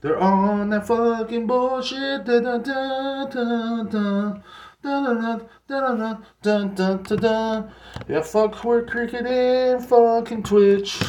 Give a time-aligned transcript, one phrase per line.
[0.00, 2.24] They're on that fucking bullshit.
[2.24, 4.38] Da da da da da.
[4.80, 7.68] Da-da-da, da-da-da, da-da-da-da.
[8.06, 11.02] Yeah, fuck where cricket and fucking Twitch.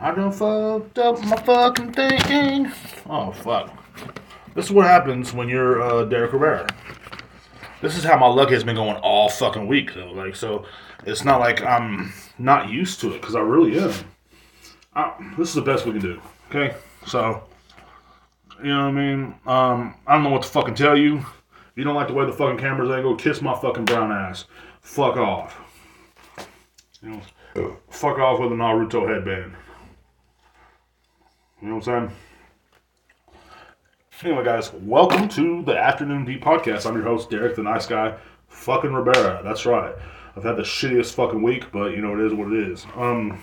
[0.00, 2.72] I done fucked up my fucking thing.
[3.08, 3.72] Oh, fuck.
[4.56, 6.66] This is what happens when you're uh, Derrek Rivera.
[7.80, 10.10] This is how my luck has been going all fucking week, though.
[10.10, 10.64] Like, so
[11.06, 13.92] it's not like I'm not used to it, because I really am.
[14.96, 16.74] I, this is the best we can do, okay?
[17.06, 17.44] So
[18.62, 19.34] you know what I mean?
[19.46, 21.18] Um, I don't know what to fucking tell you.
[21.18, 24.44] If you don't like the way the fucking camera's angled, kiss my fucking brown ass.
[24.80, 25.58] Fuck off.
[27.02, 27.20] You
[27.54, 29.54] know, fuck off with a Naruto headband.
[31.62, 32.16] You know what I'm saying?
[34.22, 36.86] Anyway, guys, welcome to the Afternoon D Podcast.
[36.86, 38.16] I'm your host, Derrek, the nice guy,
[38.48, 39.40] fucking Rivera.
[39.42, 39.94] That's right.
[40.36, 42.86] I've had the shittiest fucking week, but you know it is what it is.
[42.96, 43.38] Um,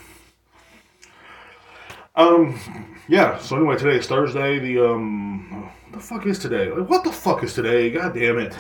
[2.17, 2.59] um,
[3.07, 3.38] yeah.
[3.38, 4.59] So anyway, today is Thursday.
[4.59, 6.71] The um, the fuck is today?
[6.71, 7.90] Like, what the fuck is today?
[7.91, 8.55] God damn it!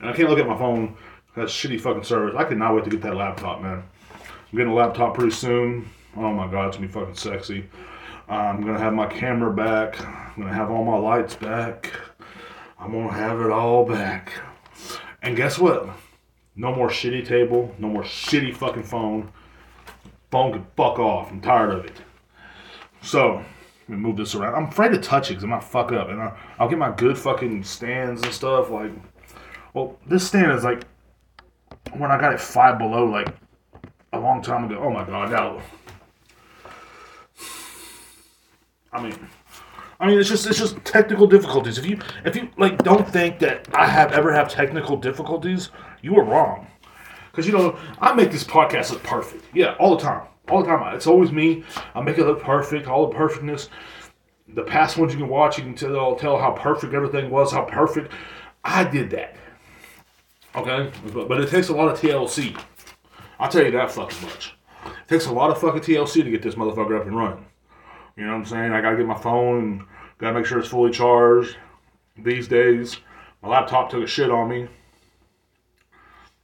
[0.00, 0.96] And I can't look at my phone.
[1.36, 2.34] That shitty fucking service.
[2.36, 3.82] I cannot wait to get that laptop, man.
[4.12, 5.88] I'm getting a laptop pretty soon.
[6.16, 7.68] Oh my god, it's gonna be fucking sexy.
[8.28, 10.00] I'm gonna have my camera back.
[10.00, 11.92] I'm gonna have all my lights back.
[12.78, 14.32] I'm gonna have it all back.
[15.22, 15.88] And guess what?
[16.56, 17.74] No more shitty table.
[17.78, 19.32] No more shitty fucking phone.
[20.30, 21.30] Phone can fuck off.
[21.30, 21.92] I'm tired of it.
[23.02, 24.54] So, let me move this around.
[24.54, 26.08] I'm afraid to touch it because I might fuck up.
[26.08, 28.70] And I, I'll get my good fucking stands and stuff.
[28.70, 28.92] Like,
[29.74, 30.84] well, this stand is like
[31.96, 33.28] when I got it five below, like
[34.12, 34.78] a long time ago.
[34.82, 35.62] Oh my god, now.
[38.92, 39.14] I mean,
[40.00, 41.78] I mean, it's just it's just technical difficulties.
[41.78, 45.70] If you if you like don't think that I have ever have technical difficulties,
[46.02, 46.66] you are wrong.
[47.30, 49.44] Because you know I make this podcast look perfect.
[49.54, 50.94] Yeah, all the time, all the time.
[50.94, 51.64] It's always me.
[51.94, 52.86] I make it look perfect.
[52.86, 53.68] All the perfectness.
[54.48, 57.52] The past ones you can watch, you can tell tell how perfect everything was.
[57.52, 58.12] How perfect.
[58.64, 59.36] I did that.
[60.56, 62.60] Okay, but, but it takes a lot of TLC.
[63.38, 64.56] I'll tell you that fucking much.
[64.84, 67.46] It takes a lot of fucking TLC to get this motherfucker up and running.
[68.16, 68.72] You know what I'm saying?
[68.72, 69.86] I gotta get my phone
[70.20, 71.56] gotta make sure it's fully charged.
[72.18, 72.98] These days,
[73.42, 74.68] my laptop took a shit on me.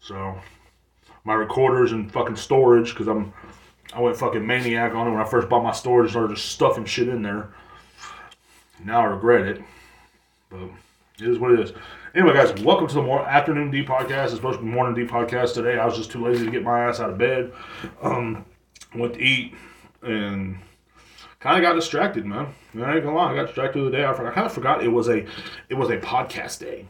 [0.00, 0.38] So,
[1.24, 3.34] my recorder's in fucking storage because I'm,
[3.96, 6.10] I went fucking maniac on it when I first bought my storage.
[6.10, 7.48] Started just stuffing shit in there.
[8.84, 9.62] Now I regret it,
[10.50, 10.68] but
[11.18, 11.72] it is what it is.
[12.14, 14.24] Anyway, guys, welcome to the more afternoon D podcast.
[14.24, 15.78] It's supposed to be morning D podcast today.
[15.78, 17.54] I was just too lazy to get my ass out of bed.
[18.02, 18.44] Um,
[18.94, 19.54] went to eat
[20.02, 20.58] and
[21.40, 22.48] kind of got distracted, man.
[22.78, 24.04] I ain't gonna lie, I got distracted the day.
[24.04, 25.26] I, I kind of forgot it was a
[25.70, 26.84] it was a podcast day.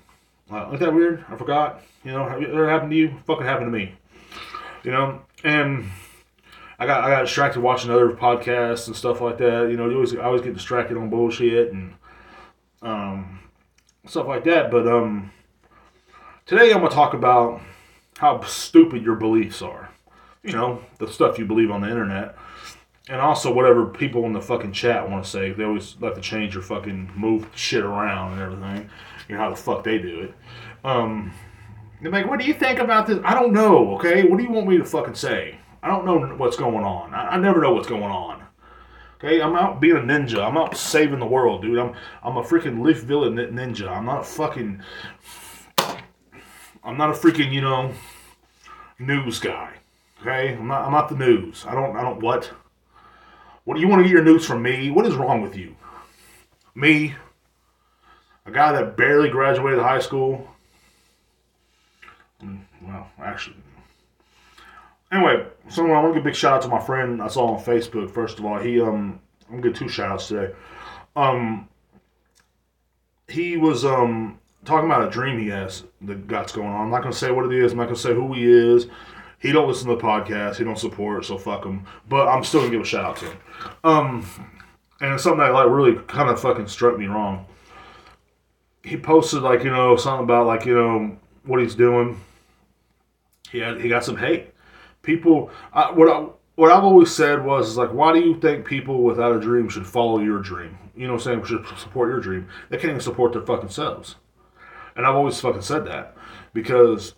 [0.50, 1.24] Uh, isn't that weird?
[1.28, 1.82] I forgot.
[2.02, 3.14] You know, have it ever happened to you?
[3.28, 3.94] Fucking happened to me.
[4.82, 5.88] You know, and
[6.78, 9.70] I got I got distracted watching other podcasts and stuff like that.
[9.70, 11.94] You know, you always I always get distracted on bullshit and
[12.82, 13.40] um
[14.06, 14.70] stuff like that.
[14.70, 15.32] But um
[16.44, 17.60] today I'm gonna talk about
[18.18, 19.90] how stupid your beliefs are.
[20.42, 22.36] You know, the stuff you believe on the internet
[23.08, 25.52] and also whatever people in the fucking chat want to say.
[25.52, 28.90] They always like to change your fucking move shit around and everything.
[29.28, 30.34] You know how the fuck they do it.
[30.84, 31.32] Um,
[32.00, 33.18] they're like, what do you think about this?
[33.24, 33.94] I don't know.
[33.94, 35.58] Okay, what do you want me to fucking say?
[35.86, 37.14] I don't know what's going on.
[37.14, 38.44] I, I never know what's going on.
[39.18, 40.44] Okay, I'm out being a ninja.
[40.44, 41.78] I'm out saving the world, dude.
[41.78, 43.88] I'm I'm a freaking Leaf Village ninja.
[43.88, 44.82] I'm not a fucking.
[46.82, 47.92] I'm not a freaking you know
[48.98, 49.74] news guy.
[50.20, 51.64] Okay, I'm not I'm not the news.
[51.68, 52.50] I don't I don't what.
[53.62, 54.90] What do you want to get your news from me?
[54.90, 55.76] What is wrong with you?
[56.74, 57.14] Me,
[58.44, 60.48] a guy that barely graduated high school.
[62.42, 63.56] Mm, well, actually.
[65.12, 67.54] Anyway, so I want to give a big shout out to my friend I saw
[67.54, 68.10] on Facebook.
[68.10, 70.52] First of all, he um, I'm gonna get two shout outs today.
[71.14, 71.68] Um,
[73.28, 76.86] he was um talking about a dream he has that got's going on.
[76.86, 77.72] I'm not gonna say what it is.
[77.72, 78.88] I'm not gonna say who he is.
[79.38, 80.56] He don't listen to the podcast.
[80.56, 81.84] He don't support, so fuck him.
[82.08, 83.38] But I'm still gonna give a shout out to him.
[83.84, 84.26] Um,
[85.00, 87.46] and it's something that like really kind of fucking struck me wrong.
[88.82, 92.20] He posted like you know something about like you know what he's doing.
[93.50, 94.52] He had he got some hate.
[95.06, 96.26] People, what I
[96.56, 99.86] what I've always said was like, why do you think people without a dream should
[99.86, 100.76] follow your dream?
[100.96, 101.44] You know what I'm saying?
[101.44, 102.48] Should support your dream.
[102.70, 104.16] They can't even support their fucking selves.
[104.96, 106.16] And I've always fucking said that
[106.54, 107.14] because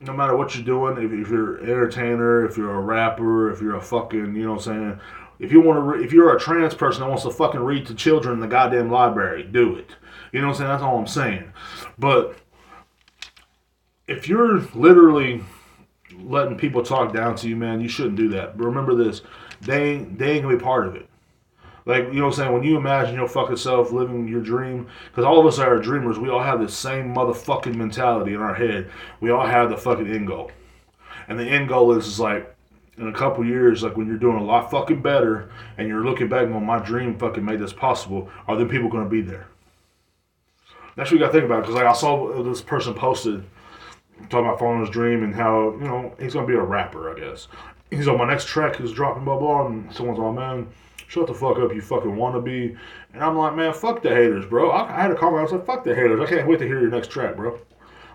[0.00, 3.60] no matter what you're doing, if, if you're an entertainer, if you're a rapper, if
[3.60, 5.00] you're a fucking, you know what I'm saying,
[5.38, 7.86] if you want to, re- if you're a trans person that wants to fucking read
[7.86, 9.94] to children in the goddamn library, do it.
[10.32, 10.70] You know what I'm saying?
[10.70, 11.52] That's all I'm saying.
[11.96, 12.36] But
[14.08, 15.44] if you're literally
[16.20, 18.56] letting people talk down to you, man, you shouldn't do that.
[18.56, 19.22] But remember this:
[19.60, 21.08] they ain't, they ain't gonna be part of it.
[21.84, 22.52] Like, you know what I'm saying?
[22.52, 26.18] When you imagine your fucking self living your dream, because all of us are dreamers,
[26.18, 28.90] we all have the same motherfucking mentality in our head.
[29.20, 30.50] We all have the fucking end goal.
[31.28, 32.54] And the end goal is, is like,
[32.98, 36.28] in a couple years, like when you're doing a lot fucking better and you're looking
[36.28, 39.48] back on my dream fucking made this possible, are then people to be there?
[40.94, 41.62] That's what you got to think about.
[41.62, 43.44] Because like I saw this person posted
[44.28, 47.20] talking about following his dream and how, you know, he's to be a rapper, I
[47.20, 47.48] guess.
[47.90, 49.66] He's on my next track he's dropping, blah, blah.
[49.66, 50.68] And someone's like, man,
[51.08, 52.76] shut the fuck up, you fucking wannabe.
[53.12, 54.70] And I'm like, man, fuck the haters, bro.
[54.70, 55.40] I, I had a comment.
[55.40, 56.20] I was like, fuck the haters.
[56.20, 57.58] I can't wait to hear your next track, bro.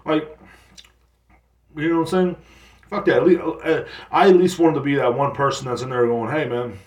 [0.06, 0.38] Like,
[1.76, 2.36] you know what I'm saying?
[2.90, 3.18] Fuck that.
[3.18, 6.08] At least, uh, I at least wanted to be that one person that's in there
[6.08, 6.80] going, hey, man.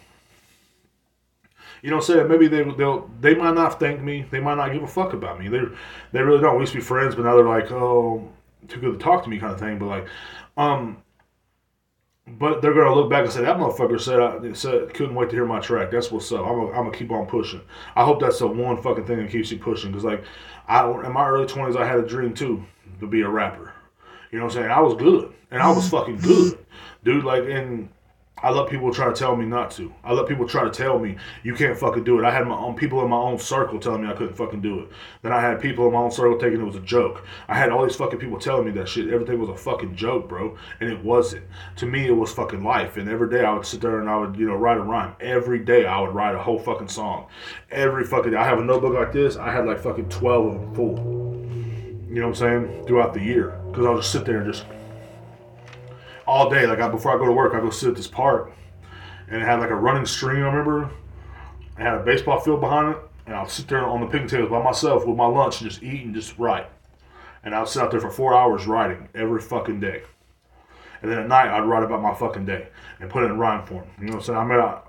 [1.82, 2.28] You know, what I'm saying?
[2.28, 4.26] maybe they they'll they might not thank me.
[4.30, 5.48] They might not give a fuck about me.
[5.48, 5.62] They
[6.12, 6.56] they really don't.
[6.56, 8.30] We used to be friends, but now they're like, oh,
[8.68, 9.78] too good to talk to me, kind of thing.
[9.78, 10.06] But like,
[10.56, 10.98] um,
[12.26, 15.36] but they're gonna look back and say that motherfucker said I said couldn't wait to
[15.36, 15.90] hear my track.
[15.90, 16.46] That's what's up.
[16.46, 17.62] I'm gonna, I'm keep on pushing.
[17.96, 19.92] I hope that's the one fucking thing that keeps you pushing.
[19.92, 20.24] Cause like,
[20.68, 22.64] I in my early twenties, I had a dream too
[23.00, 23.72] to be a rapper.
[24.30, 24.70] You know what I'm saying?
[24.70, 26.58] I was good, and I was fucking good,
[27.02, 27.24] dude.
[27.24, 27.88] Like, and
[28.42, 29.92] I let people try to tell me not to.
[30.02, 32.24] I let people try to tell me you can't fucking do it.
[32.24, 34.80] I had my own people in my own circle telling me I couldn't fucking do
[34.80, 34.88] it.
[35.22, 37.24] Then I had people in my own circle thinking it was a joke.
[37.48, 39.12] I had all these fucking people telling me that shit.
[39.12, 41.44] Everything was a fucking joke, bro, and it wasn't.
[41.76, 42.96] To me, it was fucking life.
[42.96, 45.14] And every day I would sit there and I would, you know, write a rhyme.
[45.20, 47.26] Every day I would write a whole fucking song.
[47.70, 48.38] Every fucking day.
[48.38, 49.36] I have a notebook like this.
[49.36, 50.96] I had like fucking twelve of them full.
[52.08, 52.86] You know what I'm saying?
[52.86, 54.64] Throughout the year, because I'll just sit there and just
[56.30, 56.66] all day.
[56.66, 58.52] Like I, before I go to work, I go sit at this park,
[59.28, 60.44] and it had like a running stream.
[60.44, 60.90] I remember.
[61.76, 64.50] I had a baseball field behind it, and I'll sit there on the picnic tables
[64.50, 66.68] by myself with my lunch and just eat and just write.
[67.42, 70.02] And I'll sit out there for four hours writing every fucking day.
[71.00, 72.68] And then at night, I'd write about my fucking day
[73.00, 73.86] and put it in rhyme form.
[73.98, 74.38] You know what I'm saying?
[74.38, 74.80] I mean, I,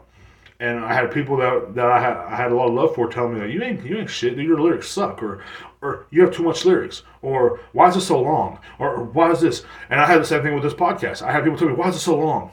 [0.60, 3.10] and I had people that, that I had I had a lot of love for
[3.10, 5.44] telling me that you ain't you ain't shit, dude, your lyrics suck, or
[5.82, 9.32] or you have too much lyrics, or why is it so long, or, or why
[9.32, 9.64] is this?
[9.90, 11.22] And I had the same thing with this podcast.
[11.22, 12.52] I had people tell me, why is it so long?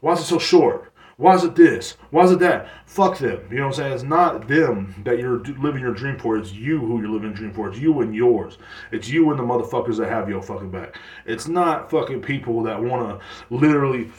[0.00, 0.92] Why is it so short?
[1.18, 1.96] Why is it this?
[2.10, 2.68] Why is it that?
[2.84, 3.40] Fuck them.
[3.50, 3.92] You know what I'm saying?
[3.94, 6.36] It's not them that you're living your dream for.
[6.36, 7.68] It's you who you're living your dream for.
[7.70, 8.58] It's you and yours.
[8.92, 10.96] It's you and the motherfuckers that have your fucking back.
[11.24, 14.10] It's not fucking people that want to literally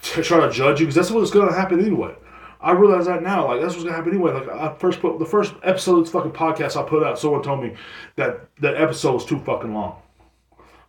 [0.00, 2.14] try to judge you because that's what's going to happen anyway.
[2.62, 3.48] I realize that now.
[3.48, 4.32] Like that's what's gonna happen anyway.
[4.32, 7.18] Like I first put the first episode of this fucking podcast I put out.
[7.18, 7.74] Someone told me
[8.16, 10.00] that that episode was too fucking long.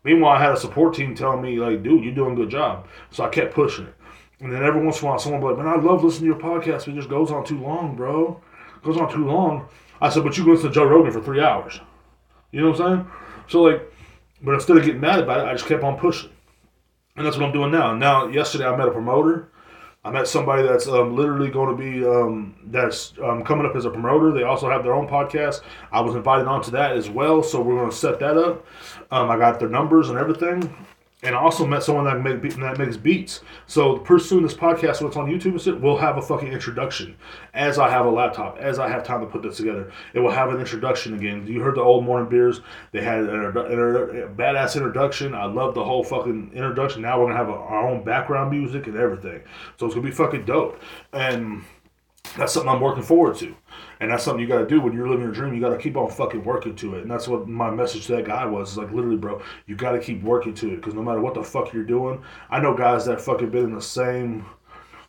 [0.04, 2.88] Meanwhile, I had a support team telling me like, "Dude, you're doing a good job."
[3.10, 3.96] So I kept pushing it.
[4.40, 6.60] And then every once in a while, someone like, "Man, I love listening to your
[6.60, 6.86] podcast.
[6.86, 8.40] But it just goes on too long, bro.
[8.76, 9.68] It goes on too long."
[10.00, 11.80] I said, "But you listen to Joe Rogan for three hours."
[12.52, 13.08] You know what I'm saying?
[13.48, 13.92] So like,
[14.44, 16.30] but instead of getting mad about it, I just kept on pushing.
[17.16, 17.96] And that's what I'm doing now.
[17.96, 19.50] Now, yesterday I met a promoter
[20.06, 23.86] I met somebody that's um, literally going to be um, that's um, coming up as
[23.86, 24.34] a promoter.
[24.34, 25.62] They also have their own podcast.
[25.94, 28.66] I was invited onto that as well, so we're going to set that up.
[29.12, 30.76] Um, I got their numbers and everything,
[31.24, 33.42] and I also met someone that make that makes beats.
[33.66, 37.16] So soon this podcast, when it's on YouTube, is it will have a fucking introduction.
[37.54, 40.32] As I have a laptop, as I have time to put this together, it will
[40.32, 41.48] have an introduction again.
[41.48, 42.62] You heard the old morning beers?
[42.92, 45.34] They had a badass introduction.
[45.34, 47.02] I love the whole fucking introduction.
[47.02, 49.42] Now we're gonna have a, our own background music and everything.
[49.78, 50.82] So it's gonna be fucking dope.
[51.14, 51.64] And
[52.38, 53.56] that's something I'm working forward to.
[54.04, 55.54] And that's something you got to do when you're living your dream.
[55.54, 57.04] You got to keep on fucking working to it.
[57.04, 58.72] And that's what my message to that guy was.
[58.72, 60.76] It's like, literally, bro, you got to keep working to it.
[60.76, 63.76] Because no matter what the fuck you're doing, I know guys that fucking been in
[63.76, 64.46] the same,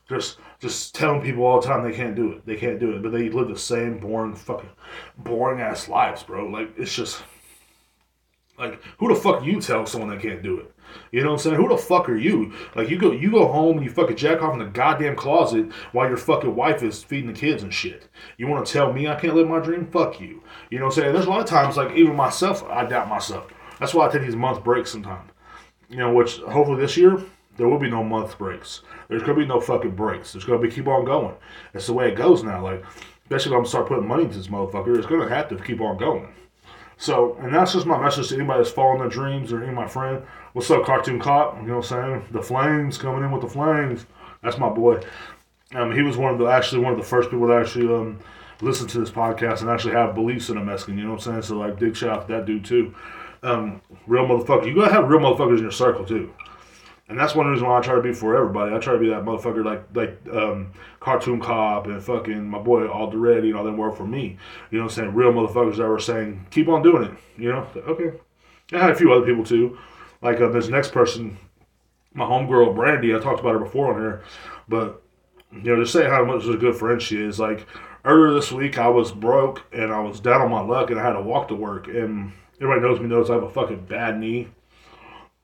[0.09, 2.47] just just telling people all the time they can't do it.
[2.47, 3.03] They can't do it.
[3.03, 4.71] But they live the same boring, fucking,
[5.19, 6.47] boring ass lives, bro.
[6.47, 7.25] Like, it's just,
[8.57, 10.74] like, who the fuck you tell someone that can't do it?
[11.13, 11.57] You know what I'm saying?
[11.57, 12.53] Who the fuck are you?
[12.75, 15.73] Like you go you go home and you fucking jack off in the goddamn closet
[15.93, 18.09] while your fucking wife is feeding the kids and shit.
[18.37, 19.87] You want to tell me I can't live my dream?
[19.87, 20.43] Fuck you.
[20.71, 21.13] You know what I'm saying?
[21.13, 23.47] There's a lot of times like even myself, I doubt myself.
[23.79, 25.31] That's why I take these month breaks sometimes.
[25.89, 27.21] You know, which hopefully this year
[27.57, 28.83] there will be no month breaks.
[29.09, 30.33] There's gonna be no fucking breaks.
[30.33, 31.35] There's gonna be keep on going.
[31.73, 32.63] That's the way it goes now.
[32.63, 32.85] Like
[33.25, 35.81] especially if I'm gonna start putting money into this motherfucker, it's gonna have to keep
[35.81, 36.29] on going.
[36.97, 39.75] So, and that's just my message to anybody that's following their dreams or any of
[39.75, 40.23] my friend.
[40.55, 41.57] What's up, Cartoon Cop?
[41.57, 42.25] You know what I'm saying?
[42.31, 44.07] The Flames coming in with the Flames.
[44.41, 45.01] That's my boy.
[45.75, 48.21] Um, he was one of the actually one of the first people to actually um,
[48.61, 50.97] listen to this podcast and actually have beliefs in a Mexican.
[50.97, 51.43] You know what I'm saying?
[51.43, 52.95] So like, big shout out to that dude too.
[53.43, 54.69] Um, real motherfucker.
[54.69, 56.33] You gotta have real motherfuckers in your circle too.
[57.09, 58.77] And that's one reason why I try to be for everybody.
[58.77, 60.71] I try to be that motherfucker like like um,
[61.01, 64.39] Cartoon Cop and fucking my boy Alderetti and all them work for me.
[64.71, 65.15] You know what I'm saying?
[65.15, 67.43] Real motherfuckers that were saying, keep on doing it.
[67.43, 67.67] You know?
[67.75, 68.17] Okay.
[68.73, 69.77] I had a few other people too.
[70.25, 71.37] Like uh, this next person,
[72.15, 74.23] my homegirl Brandy, I talked about her before on here,
[74.67, 75.03] but
[75.53, 77.39] you know, just say how much of a good friend she is.
[77.39, 77.67] Like
[78.07, 81.05] earlier this week, I was broke and I was down on my luck and I
[81.05, 81.89] had to walk to work.
[81.89, 84.49] And everybody knows me knows I have a fucking bad knee.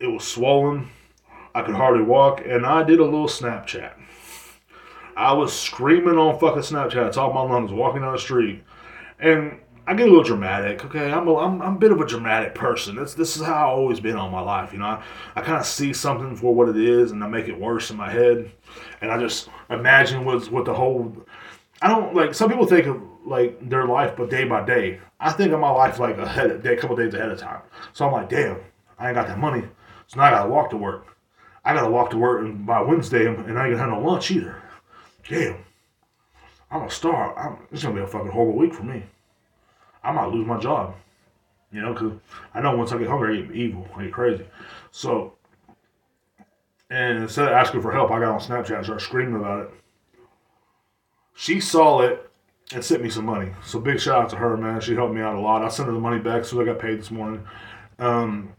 [0.00, 0.88] It was swollen.
[1.54, 3.92] I could hardly walk, and I did a little Snapchat.
[5.16, 8.62] I was screaming on fucking Snapchat, top of my lungs, walking down the street,
[9.18, 9.58] and
[9.90, 10.84] I get a little dramatic.
[10.84, 12.94] Okay, I'm a, I'm, I'm a bit of a dramatic person.
[12.94, 14.72] This this is how I've always been all my life.
[14.72, 15.02] You know, I,
[15.34, 17.96] I kind of see something for what it is, and I make it worse in
[17.96, 18.52] my head,
[19.00, 21.12] and I just imagine what's what the whole.
[21.82, 25.00] I don't like some people think of like their life, but day by day.
[25.18, 27.62] I think of my life like a day, a couple days ahead of time.
[27.92, 28.60] So I'm like, damn,
[28.96, 29.64] I ain't got that money,
[30.06, 31.16] so now I gotta walk to work.
[31.64, 34.30] I gotta walk to work and by Wednesday, and I ain't gonna have no lunch
[34.30, 34.62] either.
[35.28, 35.56] Damn,
[36.70, 37.36] I'm a star.
[37.36, 39.02] I'm, it's gonna be a fucking horrible week for me.
[40.02, 40.94] I might lose my job.
[41.72, 42.12] You know, because
[42.52, 43.86] I know once I get hungry, I get evil.
[43.96, 44.44] I get crazy.
[44.90, 45.34] So,
[46.90, 49.70] and instead of asking for help, I got on Snapchat and started screaming about it.
[51.34, 52.28] She saw it
[52.72, 53.50] and sent me some money.
[53.64, 54.80] So big shout out to her, man.
[54.80, 55.62] She helped me out a lot.
[55.62, 57.44] I sent her the money back so I got paid this morning.
[57.98, 58.52] Um,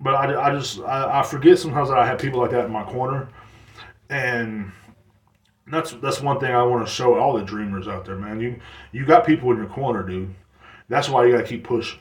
[0.00, 2.72] but I, I just I, I forget sometimes that I have people like that in
[2.72, 3.28] my corner,
[4.10, 4.72] and
[5.68, 8.40] that's that's one thing I want to show all the dreamers out there, man.
[8.40, 8.60] You
[8.92, 10.34] you got people in your corner, dude.
[10.88, 12.00] That's why you gotta keep pushing.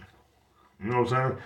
[0.82, 1.42] You know what I'm saying?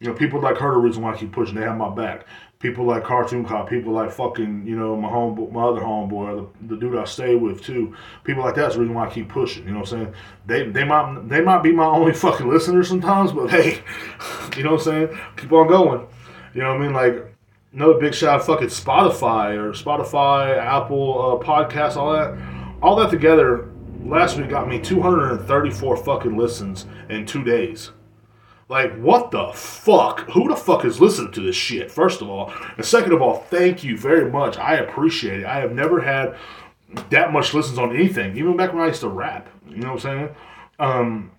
[0.00, 1.56] You know, people like her the reason why I keep pushing.
[1.56, 2.24] They have my back.
[2.60, 6.74] People like Cartoon Cop, people like fucking, you know, my home, my other homeboy, the,
[6.74, 7.94] the dude I stay with too.
[8.24, 9.64] People like that's the reason why I keep pushing.
[9.64, 10.14] You know what I'm saying?
[10.46, 13.82] They they might they might be my only fucking listeners sometimes, but hey,
[14.56, 15.18] you know what I'm saying?
[15.36, 16.06] Keep on going.
[16.54, 16.92] You know what I mean?
[16.92, 17.34] Like
[17.72, 22.36] another big shout out fucking Spotify or Spotify, Apple uh, Podcasts, all that,
[22.82, 23.68] all that together.
[24.08, 27.90] Last week got me 234 fucking listens in two days.
[28.70, 30.20] Like, what the fuck?
[30.30, 32.50] Who the fuck is listening to this shit, first of all?
[32.78, 34.56] And second of all, thank you very much.
[34.56, 35.46] I appreciate it.
[35.46, 36.38] I have never had
[37.10, 39.50] that much listens on anything, even back when I used to rap.
[39.68, 40.28] You know what I'm saying?
[40.78, 41.30] Um,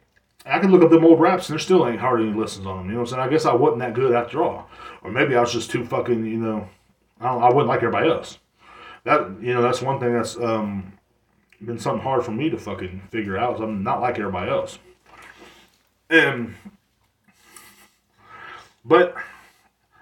[0.45, 2.77] I can look up them old raps and there still ain't hardly any listens on
[2.77, 2.85] them.
[2.85, 3.27] You know what I'm saying?
[3.27, 4.69] I guess I wasn't that good after all.
[5.01, 6.69] Or maybe I was just too fucking, you know,
[7.19, 8.37] I, don't, I wasn't like everybody else.
[9.05, 10.98] That, you know, that's one thing that's um,
[11.65, 13.61] been something hard for me to fucking figure out.
[13.61, 14.79] I'm not like everybody else.
[16.09, 16.55] And
[18.85, 19.15] but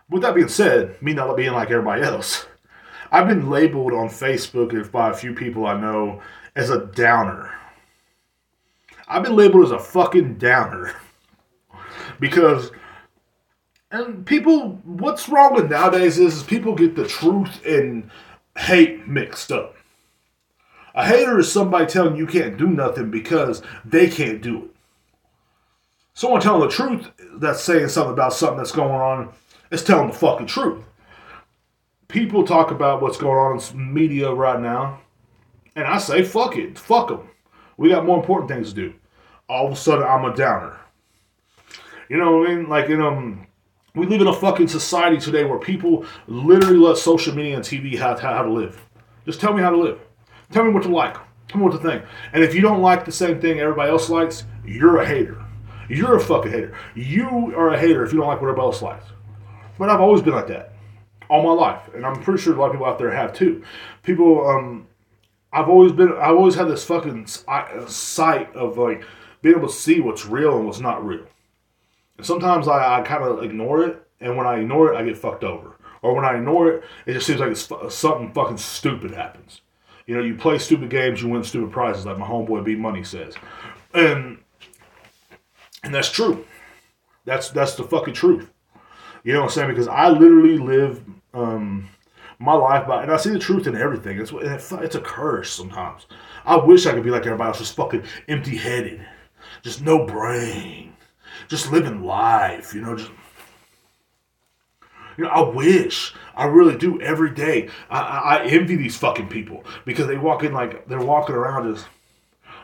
[0.10, 2.46] with that being said, me not being like everybody else,
[3.12, 6.22] I've been labeled on Facebook by a few people I know
[6.56, 7.54] as a downer.
[9.08, 10.96] I've been labeled as a fucking downer
[12.20, 12.72] because
[13.92, 18.10] and people what's wrong with nowadays is, is people get the truth and
[18.58, 19.77] hate mixed up.
[20.98, 24.72] A hater is somebody telling you can't do nothing because they can't do it
[26.18, 29.32] someone telling the truth that's saying something about something that's going on
[29.70, 30.84] is telling the fucking truth.
[32.08, 35.00] People talk about what's going on in media right now,
[35.76, 37.30] and I say, fuck it, fuck them.
[37.78, 38.94] We got more important things to do.
[39.48, 40.80] All of a sudden, I'm a downer.
[42.10, 42.68] You know what I mean?
[42.68, 43.46] Like, you um, know,
[43.94, 47.96] we live in a fucking society today where people literally let social media and TV
[47.96, 48.84] how, how to live.
[49.26, 50.00] Just tell me how to live.
[50.52, 51.16] Tell me what you like.
[51.48, 52.04] Tell me what to think.
[52.34, 55.44] And if you don't like the same thing everybody else likes, you're a hater.
[55.90, 56.78] You're a fucking hater.
[56.96, 59.06] You are a hater if you don't like what everybody else likes.
[59.78, 60.74] But I've always been like that
[61.30, 63.64] all my life, and I'm pretty sure a lot of people out there have too.
[64.04, 64.88] People, um,
[65.52, 69.04] I've always been, I've always had this fucking sight of like
[69.42, 71.26] being able to see what's real and what's not real.
[72.18, 75.18] And sometimes I, I kind of ignore it, and when I ignore it, I get
[75.18, 75.78] fucked over.
[76.02, 79.62] Or when I ignore it, it just seems like it's something fucking stupid happens.
[80.08, 83.04] You know, you play stupid games, you win stupid prizes, like my homeboy B Money
[83.04, 83.36] says.
[83.94, 84.40] And
[85.84, 86.46] and that's true.
[87.26, 88.50] That's that's the fucking truth.
[89.24, 89.70] You know what I'm saying?
[89.70, 91.90] Because I literally live um,
[92.40, 94.18] my life by, and I see the truth in everything.
[94.18, 96.06] It's it's a curse sometimes.
[96.46, 99.06] I wish I could be like everybody else, just fucking empty headed,
[99.62, 100.94] just no brain,
[101.50, 102.74] just living life.
[102.74, 103.12] You know, just
[105.18, 106.14] you know, I wish.
[106.36, 107.70] I really do every day.
[107.90, 111.74] I, I, I envy these fucking people because they walk in like they're walking around
[111.74, 111.88] just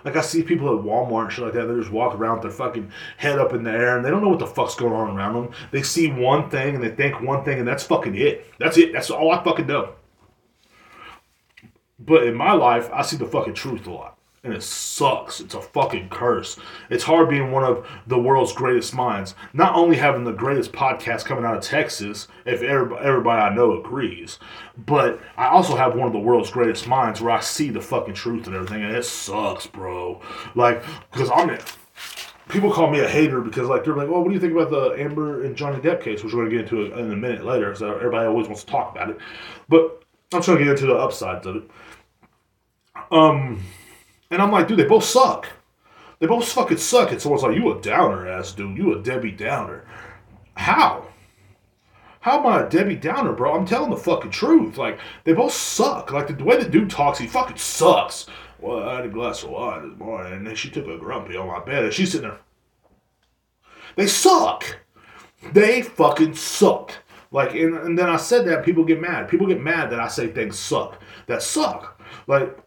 [0.06, 1.66] like I see people at Walmart and shit like that.
[1.66, 4.22] They just walk around with their fucking head up in the air and they don't
[4.22, 5.54] know what the fuck's going on around them.
[5.72, 8.46] They see one thing and they think one thing and that's fucking it.
[8.60, 8.94] That's it.
[8.94, 9.94] That's all I fucking know.
[12.00, 15.40] But in my life, I see the fucking truth a lot and it sucks.
[15.40, 16.58] It's a fucking curse.
[16.90, 19.36] It's hard being one of the world's greatest minds.
[19.54, 24.40] Not only having the greatest podcast coming out of Texas, if everybody I know agrees,
[24.86, 28.16] but I also have one of the world's greatest minds where I see the fucking
[28.16, 30.22] truth and everything, and it sucks, bro.
[30.56, 31.64] Like, because I'm it.
[32.50, 34.70] People call me a hater because, like, they're like, "Well, what do you think about
[34.70, 37.74] the Amber and Johnny Depp case?" Which we're gonna get into in a minute later,
[37.74, 39.18] so everybody always wants to talk about it.
[39.70, 41.64] But I'm trying to get into the upsides of it
[43.12, 43.64] Um,
[44.34, 45.48] and I'm like, dude, they both suck.
[46.20, 47.12] They both fucking suck.
[47.12, 48.78] And someone's like, you a downer ass dude.
[48.78, 49.86] You a Debbie Downer.
[50.56, 51.08] How?
[52.22, 53.54] How am I a Debbie Downer, bro?
[53.54, 54.78] I'm telling the fucking truth.
[54.78, 56.12] Like, they both suck.
[56.12, 58.26] Like, the way the dude talks, he fucking sucks.
[58.60, 61.36] Well, I had a glass of wine this morning, and then she took a grumpy
[61.36, 62.40] on my bed, and she's sitting there.
[63.98, 64.80] They suck.
[65.52, 66.94] They fucking suck.
[67.32, 69.28] Like, and, and then I said that, people get mad.
[69.28, 71.02] People get mad that I say things suck.
[71.28, 72.02] That suck.
[72.28, 72.58] Like,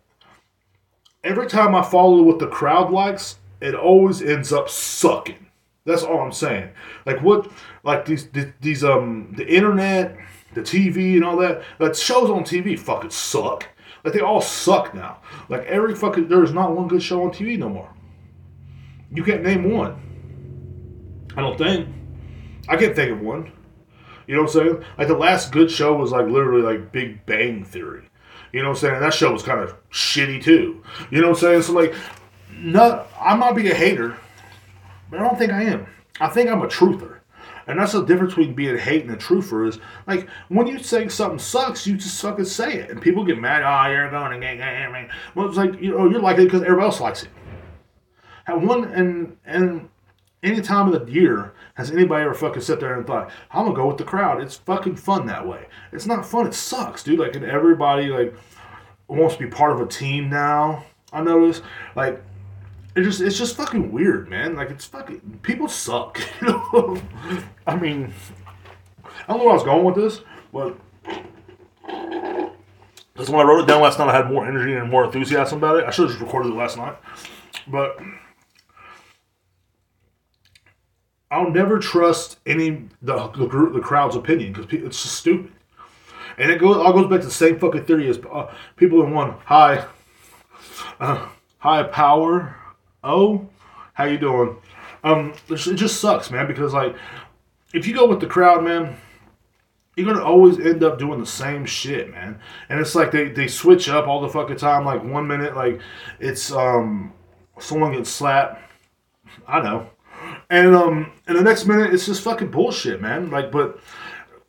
[1.26, 5.46] every time I follow what the crowd likes, it always ends up sucking.
[5.84, 6.70] That's all I'm saying.
[7.04, 7.50] Like what,
[7.82, 8.28] like these
[8.60, 10.16] these um the internet,
[10.54, 11.62] the TV and all that.
[11.78, 13.68] Like shows on TV fucking suck.
[14.04, 15.20] Like they all suck now.
[15.48, 17.92] Like every fucking there is not one good show on TV no more.
[19.12, 20.02] You can't name one.
[21.36, 21.88] I don't think.
[22.68, 23.52] I can't think of one.
[24.26, 24.84] You know what I'm saying?
[24.98, 28.08] Like the last good show was like literally like Big Bang Theory.
[28.56, 29.00] You know what I'm saying?
[29.00, 30.82] That show was kind of shitty too.
[31.10, 31.62] You know what I'm saying?
[31.62, 31.94] So like,
[32.50, 34.16] no, I might be a hater,
[35.10, 35.86] but I don't think I am.
[36.22, 37.18] I think I'm a truther.
[37.66, 40.78] And that's the difference between being a hate and a truther is like when you
[40.78, 43.62] say something sucks, you just fucking say it, and people get mad.
[43.62, 45.08] Oh, you're going to.
[45.34, 47.28] Well, it's like you know you're like it because everybody else likes it.
[48.44, 49.90] Have one and and
[50.46, 53.76] any time of the year has anybody ever fucking sit there and thought, I'm gonna
[53.76, 54.40] go with the crowd?
[54.40, 55.66] It's fucking fun that way.
[55.92, 56.46] It's not fun.
[56.46, 57.18] It sucks, dude.
[57.18, 58.34] Like, and everybody like
[59.08, 60.84] wants to be part of a team now.
[61.12, 61.62] I notice,
[61.94, 62.22] like,
[62.94, 64.56] it just it's just fucking weird, man.
[64.56, 66.20] Like, it's fucking people suck.
[66.40, 67.02] You know,
[67.66, 68.14] I mean,
[69.04, 70.20] I don't know where I was going with this,
[70.52, 70.78] but.
[73.12, 75.58] Because when I wrote it down last night, I had more energy and more enthusiasm
[75.58, 75.84] about it.
[75.86, 76.96] I should have just recorded it last night.
[77.66, 77.98] But
[81.30, 85.52] I'll never trust any the the, group, the crowd's opinion because it's just stupid.
[86.38, 89.12] And it goes all goes back to the same fucking theory as uh, people in
[89.12, 89.86] one high
[91.00, 91.28] uh,
[91.58, 92.56] high power.
[93.02, 93.48] Oh,
[93.94, 94.56] how you doing?
[95.02, 96.46] Um, it just sucks, man.
[96.46, 96.94] Because like,
[97.72, 98.96] if you go with the crowd, man,
[99.96, 102.38] you're gonna always end up doing the same shit, man.
[102.68, 104.84] And it's like they, they switch up all the fucking time.
[104.84, 105.80] Like one minute, like
[106.20, 107.12] it's um
[107.58, 108.62] someone gets slapped.
[109.48, 109.90] I know.
[110.48, 113.30] And um, in the next minute, it's just fucking bullshit, man.
[113.30, 113.80] Like, but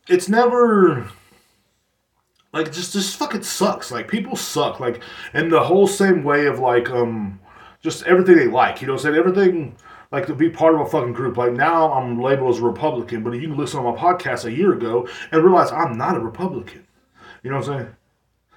[0.08, 1.08] it's never
[2.52, 3.90] like just just fucking sucks.
[3.90, 4.80] Like people suck.
[4.80, 5.02] Like
[5.34, 7.40] in the whole same way of like um,
[7.82, 8.80] just everything they like.
[8.80, 9.76] You know, what I'm saying everything
[10.10, 11.36] like to be part of a fucking group.
[11.36, 14.52] Like now I'm labeled as a Republican, but you can listen to my podcast a
[14.52, 16.86] year ago and realize I'm not a Republican.
[17.42, 17.96] You know what I'm saying?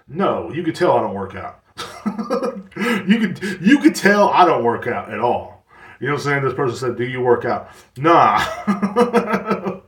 [0.07, 1.59] No, you could tell I don't work out.
[3.07, 5.60] you could you could tell I don't work out at all.
[6.01, 6.43] You know what I'm saying?
[6.43, 8.43] This person said, "Do you work out?" Nah.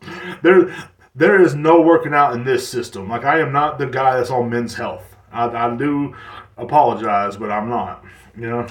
[0.44, 0.76] there,
[1.16, 3.10] there is no working out in this system.
[3.10, 5.16] Like I am not the guy that's on men's health.
[5.32, 6.16] I, I do
[6.56, 8.06] apologize, but I'm not.
[8.38, 8.68] You know.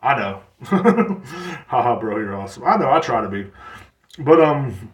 [0.00, 0.42] I know.
[0.62, 2.64] Haha, bro, you're awesome.
[2.64, 2.90] I know.
[2.90, 3.46] I try to be,
[4.18, 4.90] but um,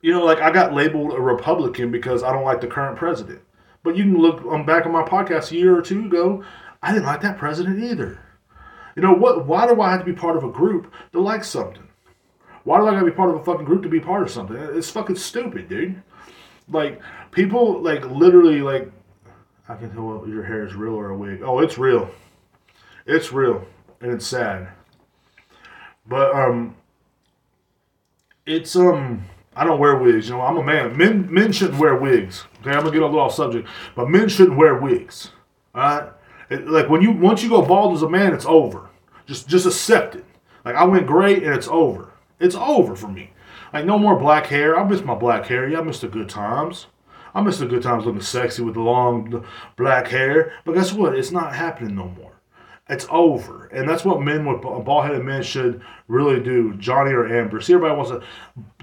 [0.00, 3.42] you know, like I got labeled a Republican because I don't like the current president.
[3.82, 4.42] But you can look.
[4.50, 6.42] I'm back on my podcast a year or two ago.
[6.82, 8.18] I didn't like that president either.
[8.96, 9.46] You know what?
[9.46, 11.86] Why do I have to be part of a group to like something?
[12.64, 14.56] Why do I gotta be part of a fucking group to be part of something?
[14.56, 16.02] It's fucking stupid, dude.
[16.68, 17.00] Like
[17.30, 18.90] people, like literally, like
[19.68, 21.42] I can tell your hair is real or a wig.
[21.42, 22.10] Oh, it's real.
[23.06, 23.64] It's real,
[24.00, 24.68] and it's sad.
[26.06, 26.76] But um,
[28.46, 29.24] it's um.
[29.56, 30.28] I don't wear wigs.
[30.28, 30.96] You know, I'm a man.
[30.96, 32.44] Men men shouldn't wear wigs.
[32.60, 35.32] Okay, I'm gonna get a little off subject, but men shouldn't wear wigs.
[35.74, 36.12] All right.
[36.50, 38.88] Like when you once you go bald as a man, it's over.
[39.26, 40.24] Just just accept it.
[40.64, 42.12] Like I went gray and it's over.
[42.38, 43.32] It's over for me.
[43.72, 44.78] Like no more black hair.
[44.78, 45.68] I miss my black hair.
[45.68, 46.86] Yeah, I miss the good times.
[47.34, 49.44] I miss the good times looking sexy with the long
[49.76, 50.52] black hair.
[50.64, 51.16] But guess what?
[51.16, 52.32] It's not happening no more.
[52.88, 53.66] It's over.
[53.66, 56.74] And that's what men with bald headed men should really do.
[56.74, 57.60] Johnny or Amber.
[57.60, 58.22] See, everybody wants to.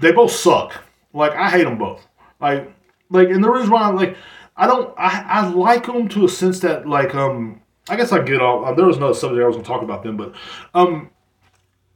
[0.00, 0.82] They both suck.
[1.12, 2.06] Like, I hate them both.
[2.40, 2.72] Like,
[3.10, 4.16] like, and the reason why, like,
[4.58, 4.92] I don't.
[4.98, 7.62] I, I like them to a sense that like um.
[7.88, 8.66] I guess I get all.
[8.66, 10.34] Uh, there was another subject I was to talk about them, but
[10.74, 11.08] um,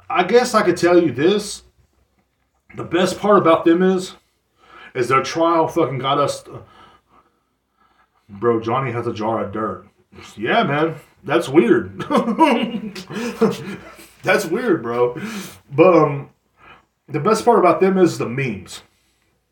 [0.08, 1.64] I guess I could tell you this.
[2.74, 4.14] The best part about them is,
[4.94, 6.48] is their trial fucking got us.
[6.48, 6.60] Uh,
[8.28, 9.86] bro, Johnny has a jar of dirt.
[10.36, 10.94] Yeah, man,
[11.24, 11.98] that's weird.
[14.22, 15.20] that's weird, bro.
[15.70, 16.30] But um,
[17.08, 18.82] the best part about them is the memes.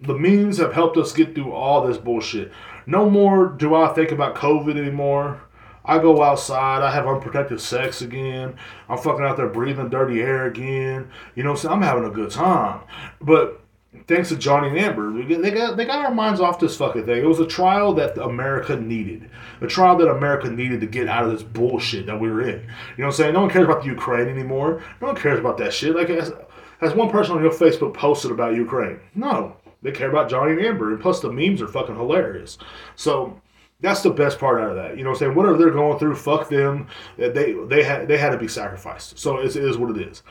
[0.01, 2.53] The memes have helped us get through all this bullshit.
[2.91, 5.41] No more do I think about COVID anymore.
[5.85, 6.83] I go outside.
[6.83, 8.57] I have unprotected sex again.
[8.89, 11.09] I'm fucking out there breathing dirty air again.
[11.37, 12.81] You know, so I'm having a good time.
[13.21, 13.61] But
[14.09, 17.23] thanks to Johnny and Amber, they got they got our minds off this fucking thing.
[17.23, 21.25] It was a trial that America needed, a trial that America needed to get out
[21.25, 22.49] of this bullshit that we were in.
[22.49, 22.65] You know
[22.97, 23.35] what I'm saying?
[23.35, 24.83] No one cares about the Ukraine anymore.
[25.01, 25.95] No one cares about that shit.
[25.95, 29.01] Like has one person on your Facebook posted about Ukraine?
[29.15, 32.59] No, they care about Johnny and Amber, and plus the memes are fucking hilarious.
[32.97, 33.41] So
[33.81, 34.97] that's the best part out of that.
[34.97, 35.35] You know what I'm saying?
[35.35, 36.87] Whatever they're going through, fuck them.
[37.17, 39.19] They they had they had to be sacrificed.
[39.19, 40.23] So it is what it is.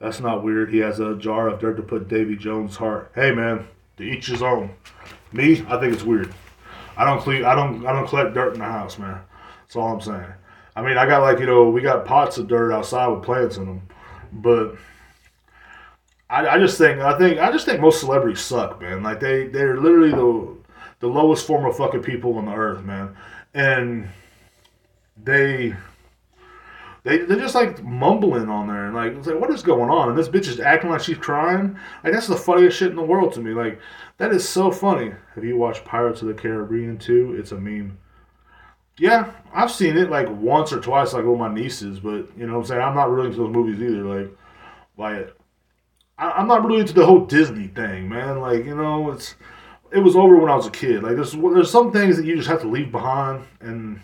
[0.00, 0.72] That's not weird.
[0.72, 3.10] He has a jar of dirt to put Davy Jones' heart.
[3.14, 4.70] Hey man, to each his own.
[5.32, 6.32] Me, I think it's weird.
[6.96, 7.44] I don't clean.
[7.44, 7.84] I don't.
[7.86, 9.20] I don't collect dirt in the house, man.
[9.62, 10.32] That's all I'm saying.
[10.76, 13.56] I mean, I got like you know, we got pots of dirt outside with plants
[13.56, 13.82] in them,
[14.32, 14.76] but
[16.30, 19.02] I, I just think I think I just think most celebrities suck, man.
[19.02, 20.56] Like they they're literally the
[21.00, 23.16] the lowest form of fucking people on the earth, man,
[23.54, 24.08] and
[25.22, 25.74] they
[27.04, 30.10] they they're just like mumbling on there and like it's like what is going on?
[30.10, 31.78] And this bitch is acting like she's crying.
[32.04, 33.52] Like that's the funniest shit in the world to me.
[33.52, 33.80] Like
[34.18, 35.12] that is so funny.
[35.34, 37.36] Have you watched Pirates of the Caribbean 2?
[37.38, 37.96] It's a meme.
[38.98, 42.54] Yeah, I've seen it like once or twice, like with my nieces, but you know
[42.54, 42.82] what I'm saying?
[42.82, 44.04] I'm not really into those movies either.
[44.04, 44.36] Like,
[44.96, 45.34] like
[46.18, 48.40] I, am not really into the whole Disney thing, man.
[48.40, 49.36] Like, you know, it's
[49.92, 51.02] it was over when I was a kid.
[51.02, 54.00] Like, there's there's some things that you just have to leave behind, and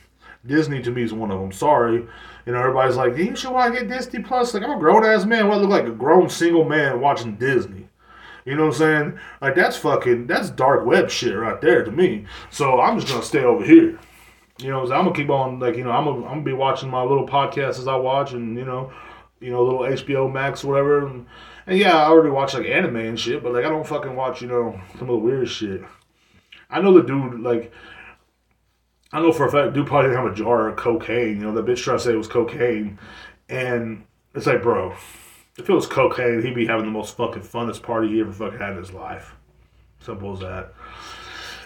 [0.46, 1.50] Disney to me is one of them.
[1.50, 2.06] Sorry,
[2.46, 4.54] you know, everybody's like, you should want to get Disney Plus.
[4.54, 5.48] Like, I'm a grown ass man.
[5.48, 7.88] What I look like a grown single man watching Disney.
[8.44, 9.18] You know what I'm saying?
[9.40, 12.26] Like, that's fucking, that's dark web shit right there to me.
[12.50, 13.98] So I'm just to stay over here.
[14.58, 16.88] You know, I'm to keep on, like, you know, I'm going I'm gonna be watching
[16.88, 18.92] my little podcast as I watch and, you know,
[19.40, 21.06] you know, little HBO Max whatever.
[21.06, 21.26] And,
[21.66, 24.42] and yeah, I already watch, like, anime and shit, but, like, I don't fucking watch,
[24.42, 25.82] you know, some of the weird shit.
[26.70, 27.72] I know the dude, like,
[29.12, 31.40] I know for a fact, dude probably didn't have a jar of cocaine.
[31.40, 32.98] You know, the bitch tried to say it was cocaine.
[33.48, 34.92] And it's like, bro,
[35.56, 38.58] if it was cocaine, he'd be having the most fucking funnest party he ever fucking
[38.58, 39.36] had in his life.
[40.00, 40.74] Simple as that.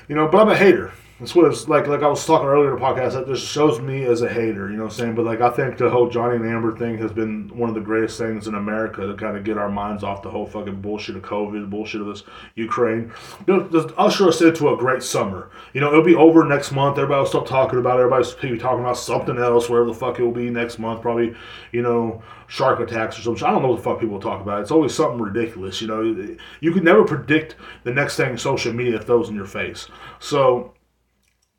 [0.08, 0.92] You know, but I'm a hater.
[1.20, 1.88] That's what it's like.
[1.88, 4.70] Like I was talking earlier in the podcast, that just shows me as a hater.
[4.70, 5.14] You know what I'm saying?
[5.16, 7.80] But like I think the whole Johnny and Amber thing has been one of the
[7.80, 11.16] greatest things in America to kind of get our minds off the whole fucking bullshit
[11.16, 12.22] of COVID, bullshit of this
[12.54, 13.12] Ukraine.
[13.48, 15.50] You know, usher us into a great summer.
[15.72, 16.98] You know, it'll be over next month.
[16.98, 18.02] Everybody will stop talking about it.
[18.04, 21.02] Everybody's be talking about something else, wherever the fuck it will be next month.
[21.02, 21.34] Probably,
[21.72, 23.44] you know, shark attacks or something.
[23.44, 24.62] I don't know what the fuck people talk about.
[24.62, 25.82] It's always something ridiculous.
[25.82, 29.88] You know, you can never predict the next thing social media throws in your face.
[30.20, 30.74] So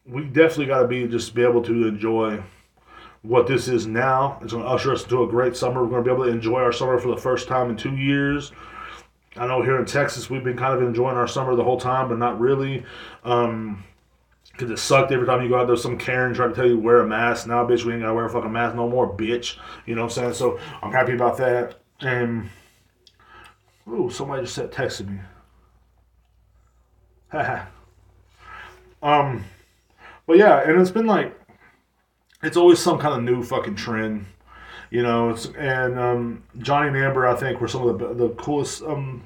[0.10, 2.44] we definitely got to be just be able to enjoy
[3.22, 4.40] what this is now.
[4.42, 5.84] It's going to usher us into a great summer.
[5.84, 7.96] We're going to be able to enjoy our summer for the first time in two
[7.96, 8.52] years.
[9.36, 12.10] I know here in Texas we've been kind of enjoying our summer the whole time,
[12.10, 12.84] but not really.
[13.24, 13.84] Um,
[14.58, 15.78] Cause it sucked every time you go out there.
[15.78, 17.48] Some Karen trying to tell you wear a mask.
[17.48, 19.58] Now, bitch, we ain't gotta wear a fucking mask no more, bitch.
[19.86, 20.34] You know what I'm saying?
[20.34, 21.80] So I'm happy about that.
[22.02, 22.50] And
[23.88, 25.20] ooh, somebody just said texted me.
[29.02, 29.46] Um.
[30.30, 31.36] But yeah, and it's been like
[32.44, 34.28] it's always some kind of new fucking trend,
[34.92, 35.32] you know.
[35.32, 39.24] It's and um, Johnny and Amber, I think, were some of the the coolest um,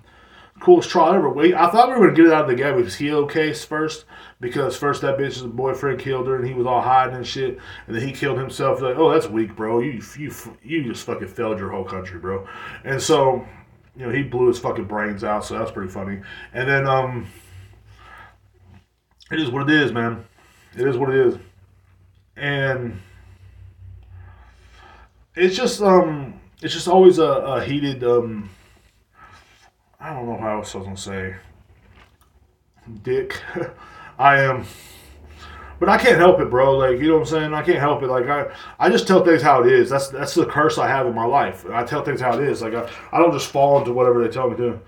[0.62, 1.30] coolest trial ever.
[1.30, 4.06] Wait, I thought we were gonna get it out of the Gabby Hilo case first
[4.40, 7.94] because first that bitch's boyfriend killed her and he was all hiding and shit, and
[7.94, 8.80] then he killed himself.
[8.80, 9.82] Like, oh, that's weak, bro.
[9.82, 10.32] You you
[10.64, 12.48] you just fucking failed your whole country, bro.
[12.86, 13.46] And so,
[13.98, 15.44] you know, he blew his fucking brains out.
[15.44, 16.22] So that's pretty funny.
[16.54, 17.28] And then um,
[19.34, 20.24] it is what it is, man.
[20.76, 21.38] It is what it is.
[22.36, 23.00] And
[25.36, 28.50] it's just um it's just always a, a heated um
[30.00, 31.36] I don't know how else I was gonna say
[33.04, 33.40] dick.
[34.20, 34.66] I am
[35.84, 36.78] but I can't help it, bro.
[36.78, 37.54] Like you know what I'm saying?
[37.54, 38.08] I can't help it.
[38.08, 39.90] Like I, I just tell things how it is.
[39.90, 41.66] That's that's the curse I have in my life.
[41.70, 42.62] I tell things how it is.
[42.62, 44.80] Like I, I don't just fall into whatever they tell me to.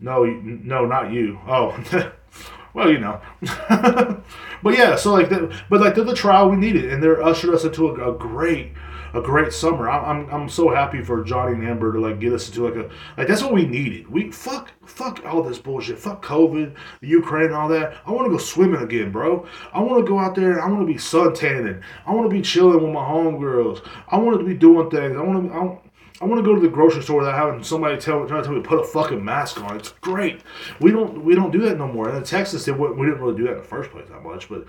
[0.00, 1.38] No, no, not you.
[1.48, 1.74] Oh,
[2.74, 3.20] well, you know.
[4.62, 7.54] but yeah, so like, the, but like they're the trial we needed, and they're ushered
[7.54, 8.72] us into a, a great,
[9.14, 9.88] a great summer.
[9.88, 12.76] I'm, I'm, I'm so happy for Johnny and Amber to like get us into like
[12.76, 14.08] a like that's what we needed.
[14.08, 15.98] We fuck fuck all this bullshit.
[15.98, 17.96] Fuck COVID, the Ukraine, all that.
[18.06, 19.46] I want to go swimming again, bro.
[19.72, 21.82] I want to go out there I want to be sun tanning.
[22.06, 23.86] I want to be chilling with my homegirls.
[24.08, 25.16] I want to be doing things.
[25.16, 25.83] I want to.
[26.20, 28.56] I, want to go to the grocery store without having somebody tell trying to tell
[28.56, 29.76] me to put a fucking mask on.
[29.76, 30.42] It's great.
[30.80, 32.08] We don't we don't do that no more.
[32.08, 34.48] And in Texas, we didn't really do that in the first place that much.
[34.48, 34.66] But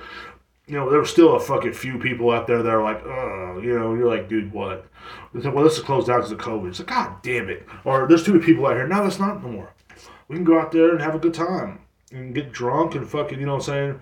[0.67, 3.59] you know, there were still a fucking few people out there that are like, oh,
[3.63, 4.87] you know, you're like, dude, what?
[5.33, 6.69] They said, well, this is closed down because of COVID.
[6.69, 7.67] It's like, god damn it.
[7.83, 8.87] Or there's too many people out here.
[8.87, 9.73] No, that's not no more.
[10.27, 11.79] We can go out there and have a good time
[12.11, 14.01] and get drunk and fucking, you know what I'm saying?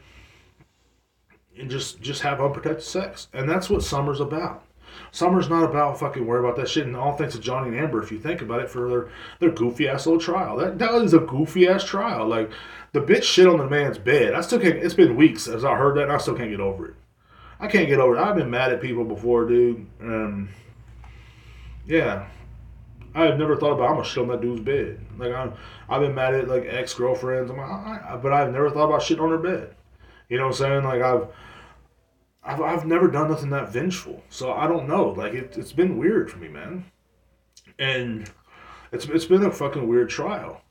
[1.59, 3.27] And just just have unprotected sex.
[3.33, 4.63] And that's what summer's about.
[5.11, 6.85] Summer's not about fucking worry about that shit.
[6.85, 9.51] And all thanks to Johnny and Amber, if you think about it, for their, their
[9.51, 10.57] goofy ass little trial.
[10.57, 12.27] That that is a goofy ass trial.
[12.27, 12.51] Like
[12.91, 14.33] the bitch shit on the man's bed.
[14.33, 14.77] I still can't.
[14.77, 16.95] It's been weeks as I heard that, and I still can't get over it.
[17.59, 18.19] I can't get over it.
[18.19, 19.85] I've been mad at people before, dude.
[20.01, 20.49] Um,
[21.85, 22.27] yeah,
[23.15, 24.99] I have never thought about I'm gonna shit on that dude's bed.
[25.17, 25.53] Like I'm,
[25.89, 27.51] I've been mad at like ex girlfriends.
[27.51, 29.75] I'm like, I, I, but I've never thought about shitting on her bed.
[30.29, 30.83] You know what I'm saying?
[30.83, 31.27] Like I've,
[32.45, 34.23] I've, I've never done nothing that vengeful.
[34.29, 35.09] So I don't know.
[35.09, 36.85] Like it, it's been weird for me, man.
[37.79, 38.29] And
[38.91, 40.61] it's it's been a fucking weird trial.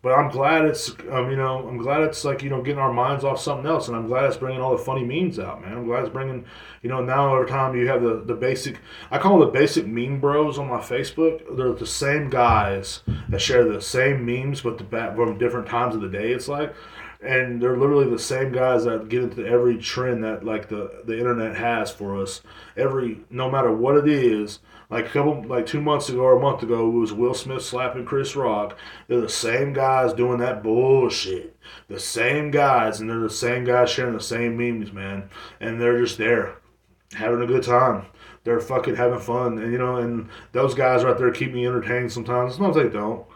[0.00, 2.92] But I'm glad it's, um, you know, I'm glad it's like, you know, getting our
[2.92, 3.88] minds off something else.
[3.88, 5.72] And I'm glad it's bringing all the funny memes out, man.
[5.72, 6.44] I'm glad it's bringing,
[6.82, 8.78] you know, now every time you have the, the basic,
[9.10, 11.56] I call them the basic meme bros on my Facebook.
[11.56, 14.84] They're the same guys that share the same memes, but the
[15.16, 16.74] from different times of the day, it's like.
[17.20, 21.18] And they're literally the same guys that get into every trend that like the, the
[21.18, 22.42] internet has for us.
[22.76, 26.40] Every, no matter what it is, like a couple, like two months ago or a
[26.40, 28.78] month ago, it was Will Smith slapping Chris Rock.
[29.06, 31.56] They're the same guys doing that bullshit.
[31.88, 35.28] The same guys, and they're the same guys sharing the same memes, man.
[35.60, 36.56] And they're just there,
[37.12, 38.06] having a good time.
[38.44, 42.10] They're fucking having fun, and you know, and those guys right there keep me entertained
[42.10, 42.54] sometimes.
[42.54, 43.26] Sometimes they don't.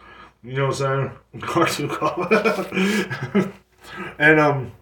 [0.43, 1.43] You know what I'm saying?
[1.43, 3.53] Cartoon call.
[4.19, 4.73] and um,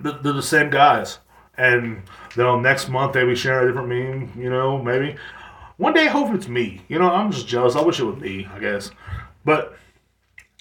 [0.00, 1.18] they're, they're the same guys.
[1.56, 2.02] And
[2.36, 4.42] then next month they'll be sharing a different meme.
[4.42, 5.16] You know, maybe.
[5.76, 6.82] One day I hope it's me.
[6.88, 7.76] You know, I'm just jealous.
[7.76, 8.90] I wish it was me, I guess.
[9.44, 9.76] But,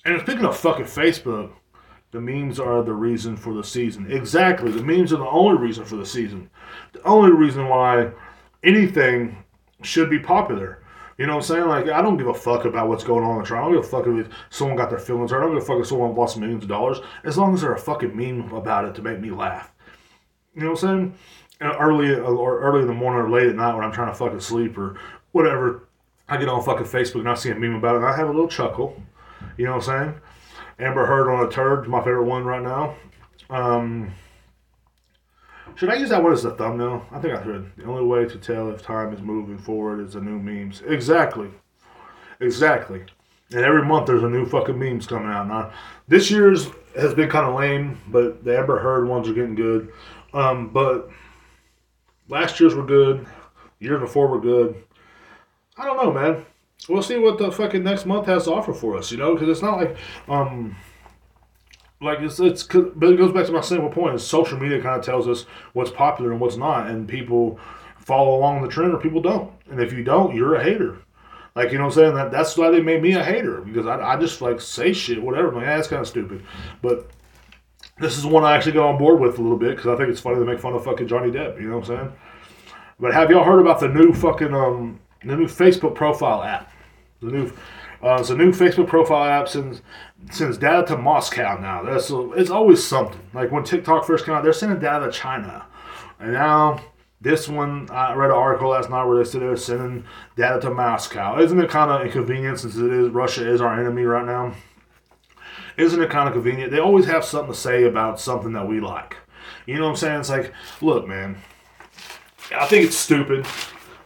[0.06, 1.52] and speaking of fucking Facebook,
[2.12, 4.12] the memes are the reason for the season.
[4.12, 4.72] Exactly.
[4.72, 6.50] The memes are the only reason for the season.
[6.94, 8.12] The only reason why
[8.64, 9.44] anything
[9.84, 10.84] should be popular.
[11.20, 11.68] You know what I'm saying?
[11.68, 13.64] Like, I don't give a fuck about what's going on in the trial.
[13.64, 15.40] I don't give a fuck if someone got their feelings hurt.
[15.40, 17.00] I don't give a fuck if someone lost millions of dollars.
[17.26, 19.74] As long as there's a fucking meme about it to make me laugh.
[20.56, 21.14] You know what I'm saying?
[21.62, 24.40] early or early in the morning or late at night when I'm trying to fucking
[24.40, 24.98] sleep or
[25.34, 25.90] whatever,
[26.30, 28.30] I get on fucking Facebook and I see a meme about it and I have
[28.30, 29.02] a little chuckle.
[29.58, 30.22] You know what I'm saying?
[30.80, 32.96] Amber Heard on a turd, my favorite one right now.
[33.50, 34.14] Um,
[35.80, 37.06] should I use that one as a thumbnail?
[37.12, 37.72] I think I should.
[37.78, 40.84] The only way to tell if time is moving forward is the new memes.
[40.86, 41.50] Exactly.
[42.40, 43.06] Exactly.
[43.52, 45.48] And every month there's a new fucking memes coming out.
[45.48, 45.72] Now,
[46.08, 49.92] this year's has been kind of lame, but the Amber Heard ones are getting good.
[50.34, 51.10] Um, but
[52.30, 53.26] Last year's were good.
[53.80, 54.84] Years before were good.
[55.78, 56.46] I don't know, man.
[56.88, 59.50] We'll see what the fucking next month has to offer for us, you know, because
[59.50, 60.76] it's not like, um,
[62.02, 64.98] like it's it's but it goes back to my simple point is social media kind
[64.98, 67.60] of tells us what's popular and what's not, and people
[67.98, 70.98] follow along the trend or people don't, and if you don't, you're a hater.
[71.56, 72.16] Like you know what I'm saying?
[72.16, 75.22] That that's why they made me a hater because I, I just like say shit
[75.22, 75.52] whatever.
[75.52, 76.44] Like, yeah, that's kind of stupid,
[76.82, 77.10] but
[78.00, 80.10] this is one I actually got on board with a little bit because I think
[80.10, 81.60] it's funny to make fun of fucking Johnny Depp.
[81.60, 82.14] You know what I'm saying?
[83.00, 86.72] But have y'all heard about the new fucking um the new Facebook profile app?
[87.22, 87.52] The new
[88.04, 89.82] uh, it's a new Facebook profile app sends
[90.32, 91.84] sends data to Moscow now.
[91.84, 93.22] That's it's always something.
[93.34, 95.66] Like when TikTok first came out, they're sending data to China,
[96.20, 96.82] and now
[97.22, 100.06] this one I read an article last night where they said they're sending
[100.38, 101.40] data to Moscow.
[101.40, 104.54] Isn't it kind of inconvenient since it is Russia is our enemy right now?
[105.78, 106.72] Isn't it kind of convenient?
[106.72, 109.18] They always have something to say about something that we like.
[109.66, 110.20] You know what I'm saying?
[110.22, 111.38] It's like, look, man,
[112.56, 113.46] I think it's stupid.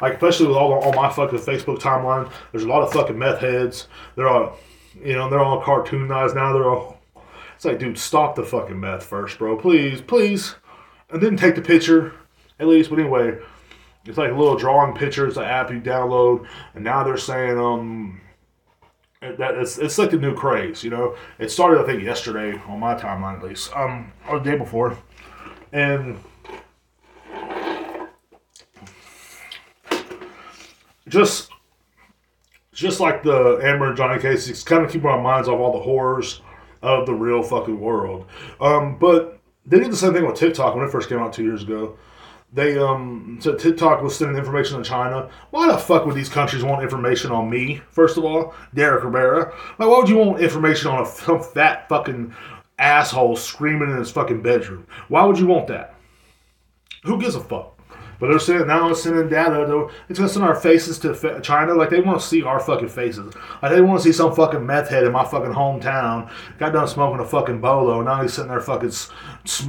[0.04, 3.40] Like, especially with all on my fucking Facebook timeline, there's a lot of fucking meth
[3.40, 3.88] heads.
[4.18, 4.58] They're all,
[5.02, 6.52] you know, they're all cartoonized now.
[6.52, 7.00] They're all,
[7.56, 9.56] it's like, dude, stop the fucking meth first, bro.
[9.56, 10.56] Please, please.
[11.10, 12.16] And then take the picture,
[12.60, 12.90] at least.
[12.90, 13.40] But anyway,
[14.04, 15.26] it's like a little drawing picture.
[15.26, 16.46] It's an app you download.
[16.76, 18.20] And now they're saying, um,
[19.22, 21.16] that it's, it's like the new craze, you know.
[21.40, 24.98] It started, I think, yesterday on my timeline at least, um, or the day before,
[25.72, 26.18] and
[31.08, 31.50] just
[32.72, 35.74] just like the Amber and Johnny case, it's kind of keeping our minds off all
[35.74, 36.42] the horrors
[36.82, 38.26] of the real fucking world.
[38.60, 41.44] Um, but they did the same thing with TikTok when it first came out two
[41.44, 41.98] years ago
[42.54, 45.30] they um so TikTok was sending information to China.
[45.50, 47.82] Why the fuck would these countries want information on me?
[47.90, 49.54] First of all, Derrek Rivera.
[49.80, 51.06] Like, why would you want information on a
[51.44, 52.34] fat fucking
[52.78, 54.86] asshole screaming in his fucking bedroom?
[55.08, 55.96] Why would you want that?
[57.04, 57.73] Who gives a fuck?
[58.24, 59.66] But they're saying now it's sending data.
[59.68, 61.74] Though it's gonna send our faces to China.
[61.74, 63.36] Like they want to see our fucking faces.
[63.62, 66.88] Like they want to see some fucking meth head in my fucking hometown got done
[66.88, 67.98] smoking a fucking bolo.
[67.98, 68.94] And now he's sitting there fucking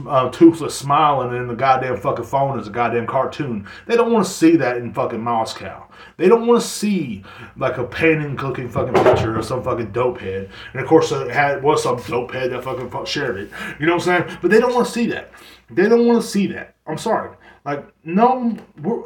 [0.07, 3.67] uh, toothless, smiling, and the goddamn fucking phone is a goddamn cartoon.
[3.87, 5.89] They don't want to see that in fucking Moscow.
[6.17, 7.25] They don't want to see
[7.57, 10.49] like a painting looking fucking picture of some fucking dope head.
[10.73, 13.51] And of course, it had was some dope head that fucking shared it.
[13.81, 14.39] You know what I'm saying?
[14.41, 15.33] But they don't want to see that.
[15.71, 16.77] They don't want to see that.
[16.87, 17.31] I'm sorry.
[17.65, 18.57] Like, no,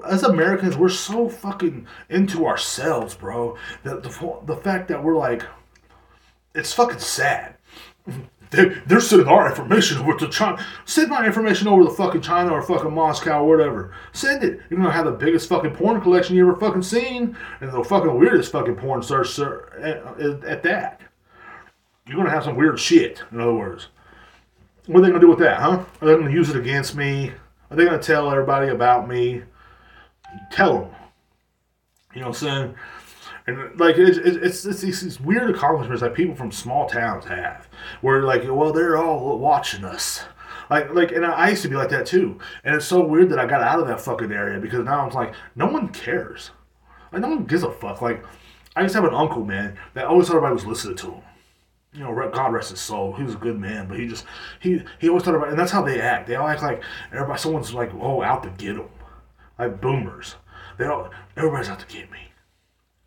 [0.06, 3.56] as Americans, we're so fucking into ourselves, bro.
[3.84, 5.44] The, the, the fact that we're like,
[6.54, 7.56] it's fucking sad.
[8.50, 10.64] They, they're sending our information over to China.
[10.86, 13.94] Send my information over to fucking China or fucking Moscow or whatever.
[14.12, 14.60] Send it.
[14.70, 18.18] You're gonna have the biggest fucking porn collection you ever fucking seen, and the fucking
[18.18, 21.02] weirdest fucking porn search uh, at, uh, at that.
[22.06, 23.22] You're gonna have some weird shit.
[23.30, 23.88] In other words,
[24.86, 25.84] what are they gonna do with that, huh?
[26.00, 27.32] Are they gonna use it against me?
[27.70, 29.42] Are they gonna tell everybody about me?
[30.50, 30.90] Tell them.
[32.14, 32.74] You know what I'm saying?
[33.46, 37.68] And like it's it's, it's these weird accomplishments that people from small towns have,
[38.00, 40.24] where like well they're all watching us,
[40.68, 43.38] like like and I used to be like that too, and it's so weird that
[43.38, 46.50] I got out of that fucking area because now I'm like no one cares,
[47.10, 48.02] like no one gives a fuck.
[48.02, 48.22] Like
[48.76, 51.22] I used to have an uncle man that always thought everybody was listening to him.
[51.92, 53.14] You know, God rest his soul.
[53.14, 54.24] He was a good man, but he just
[54.60, 56.26] he he always thought about, and that's how they act.
[56.26, 58.90] They all act like everybody, someone's like oh out to get them,
[59.58, 60.36] like boomers.
[60.76, 62.28] They all everybody's out to get me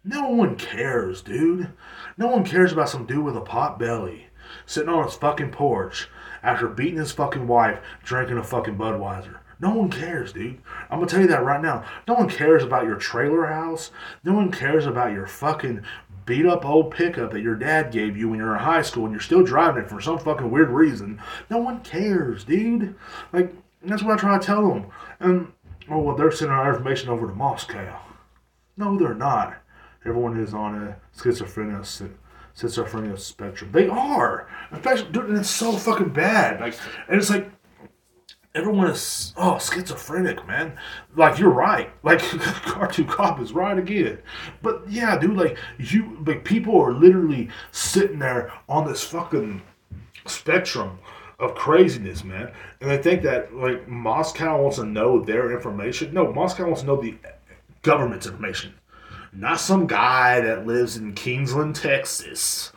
[0.03, 1.71] no one cares, dude.
[2.17, 4.27] No one cares about some dude with a pot belly
[4.65, 6.09] sitting on his fucking porch
[6.41, 9.37] after beating his fucking wife drinking a fucking Budweiser.
[9.59, 10.59] No one cares, dude.
[10.89, 11.85] I'm gonna tell you that right now.
[12.07, 13.91] No one cares about your trailer house.
[14.23, 15.83] No one cares about your fucking
[16.31, 19.05] beat up old pickup that your dad gave you when you were in high school
[19.05, 21.21] and you're still driving it for some fucking weird reason.
[21.49, 22.95] No one cares, dude.
[23.33, 24.85] Like, that's what I try to tell them.
[25.19, 25.51] And,
[25.89, 27.99] oh, well, they're sending our information over to Moscow.
[28.77, 29.61] No, they're not
[30.05, 32.09] everyone is on a schizophrenia
[32.55, 33.71] schizophrenia spectrum.
[33.71, 36.59] They are, especially, dude, and it's so fucking bad.
[36.59, 36.75] Like,
[37.07, 37.49] and it's like
[38.55, 40.77] everyone is oh schizophrenic, man.
[41.15, 41.89] Like you're right.
[42.03, 44.19] Like cartoon cop is right again.
[44.61, 49.61] But yeah, dude, like you, like people are literally sitting there on this fucking
[50.25, 50.99] spectrum
[51.39, 52.51] of craziness, man.
[52.79, 56.13] And they think that like Moscow wants to know their information.
[56.13, 57.15] No, Moscow wants to know the
[57.81, 58.73] government's information
[59.33, 62.71] not some guy that lives in Kingsland, Texas,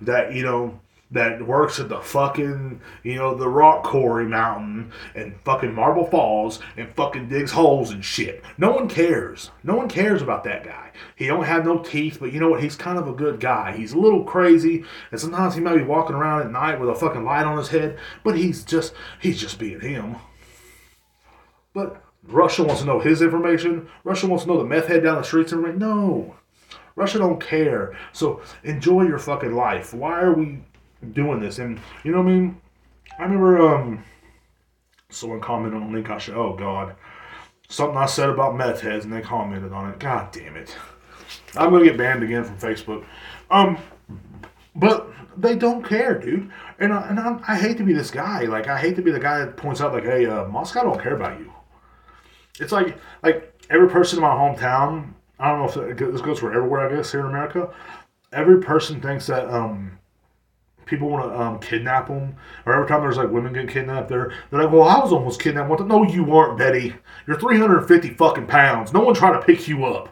[0.00, 0.78] that you know
[1.14, 6.58] that works at the fucking you know the rock quarry mountain and fucking Marble Falls
[6.76, 8.42] and fucking digs holes and shit.
[8.58, 9.50] No one cares.
[9.62, 10.90] No one cares about that guy.
[11.16, 12.62] He don't have no teeth, but you know what?
[12.62, 13.76] He's kind of a good guy.
[13.76, 16.94] He's a little crazy, and sometimes he might be walking around at night with a
[16.94, 20.16] fucking light on his head, but he's just he's just being him.
[21.72, 23.88] But Russia wants to know his information.
[24.02, 26.34] Russia wants to know the meth head down the streets and no.
[26.96, 27.96] Russia don't care.
[28.12, 29.92] So enjoy your fucking life.
[29.92, 30.60] Why are we
[31.12, 31.58] doing this?
[31.58, 32.60] And you know what I mean?
[33.18, 34.04] I remember um
[35.10, 36.96] someone commented on link said, oh god.
[37.68, 39.98] Something I said about meth heads and they commented on it.
[39.98, 40.76] God damn it.
[41.56, 43.04] I'm gonna get banned again from Facebook.
[43.50, 43.78] Um
[44.76, 46.50] but they don't care, dude.
[46.78, 48.42] And I, and I, I hate to be this guy.
[48.42, 51.00] Like I hate to be the guy that points out like, hey, uh, Moscow don't
[51.00, 51.52] care about you
[52.60, 55.12] it's like like every person in my hometown.
[55.38, 56.88] I don't know if this goes for everywhere.
[56.88, 57.72] I guess here in America,
[58.32, 59.98] every person thinks that um,
[60.86, 62.36] people want to um, kidnap them.
[62.66, 65.40] Or every time there's like women getting kidnapped, they're they're like, "Well, I was almost
[65.40, 66.94] kidnapped." No, you weren't, Betty.
[67.26, 68.92] You're 350 fucking pounds.
[68.92, 70.10] No one trying to pick you up.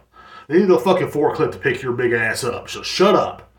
[0.48, 2.68] They need a fucking forklift to pick your big ass up.
[2.68, 3.50] So shut up.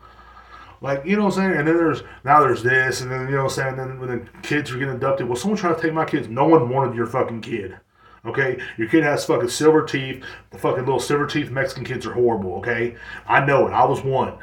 [0.80, 1.58] Like, you know what I'm saying?
[1.58, 3.78] And then there's, now there's this, and then, you know what I'm saying?
[3.78, 6.28] And then when the kids are getting abducted, well, someone trying to take my kids.
[6.28, 7.78] No one wanted your fucking kid.
[8.26, 10.24] Okay, your kid has fucking silver teeth.
[10.50, 12.54] The fucking little silver teeth Mexican kids are horrible.
[12.56, 12.96] Okay,
[13.26, 13.72] I know it.
[13.72, 14.34] I was one.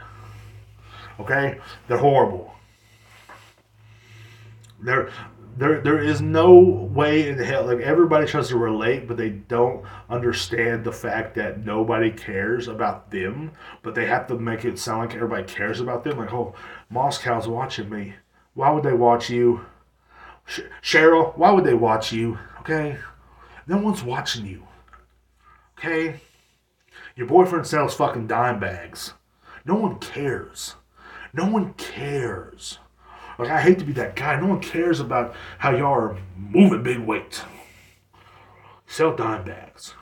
[1.19, 2.50] Okay, they're horrible.
[4.81, 5.09] There,
[5.57, 7.65] there, there is no way in hell.
[7.65, 13.11] Like everybody tries to relate, but they don't understand the fact that nobody cares about
[13.11, 13.51] them.
[13.81, 16.17] But they have to make it sound like everybody cares about them.
[16.17, 16.55] Like, oh,
[16.89, 18.15] Moscow's watching me.
[18.53, 19.65] Why would they watch you?
[20.45, 22.37] Sh- Cheryl, why would they watch you?
[22.59, 22.97] Okay,
[23.67, 24.67] no one's watching you.
[25.77, 26.19] Okay?
[27.15, 29.13] Your boyfriend sells fucking dime bags.
[29.65, 30.75] No one cares.
[31.33, 32.79] No one cares.
[33.41, 34.39] Like, I hate to be that guy.
[34.39, 37.43] No one cares about how y'all are moving big weight.
[38.85, 39.95] Sell dime bags.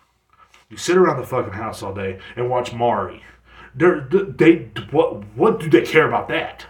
[0.68, 3.24] You sit around the fucking house all day and watch Maury.
[3.74, 6.66] They're, they, what, what do they care about that?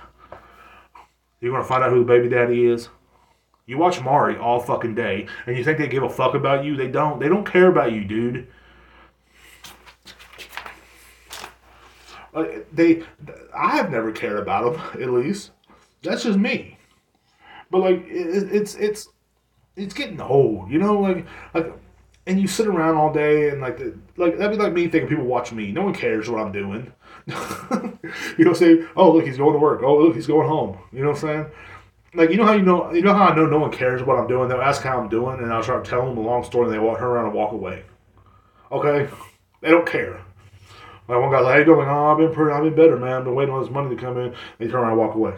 [1.42, 2.90] You're gonna find out who the baby daddy is?
[3.66, 6.76] You watch Maury all fucking day, and you think they give a fuck about you?
[6.76, 7.20] They don't.
[7.20, 8.48] They don't care about you, dude.
[12.32, 13.02] Like they,
[13.56, 15.02] I have never cared about them.
[15.02, 15.52] At least
[16.04, 16.78] that's just me.
[17.72, 19.10] But like, it, it's it's
[19.76, 21.00] it's getting old, you know.
[21.00, 21.74] Like like,
[22.28, 25.10] and you sit around all day and like the, like that'd be like me thinking
[25.10, 25.72] people watch me.
[25.72, 26.92] No one cares what I'm doing.
[28.38, 29.82] you know, say, oh look, he's going to work.
[29.84, 30.78] Oh look, he's going home.
[30.92, 31.46] You know what I'm saying?
[32.14, 34.18] like you know how you know you know how I know no one cares what
[34.18, 34.50] I'm doing.
[34.50, 36.80] They'll ask how I'm doing, and I'll start telling them a long story, and they
[36.80, 37.84] walk turn around and walk away.
[38.72, 39.10] Okay,
[39.62, 40.22] they don't care.
[41.08, 41.88] Like one guy's like, "Hey, doing?
[41.88, 43.14] Oh, I've been pretty, I've been better, man.
[43.14, 45.34] I've been waiting on this money to come in." They turn around and walk away.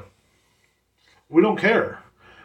[1.31, 1.99] We don't care.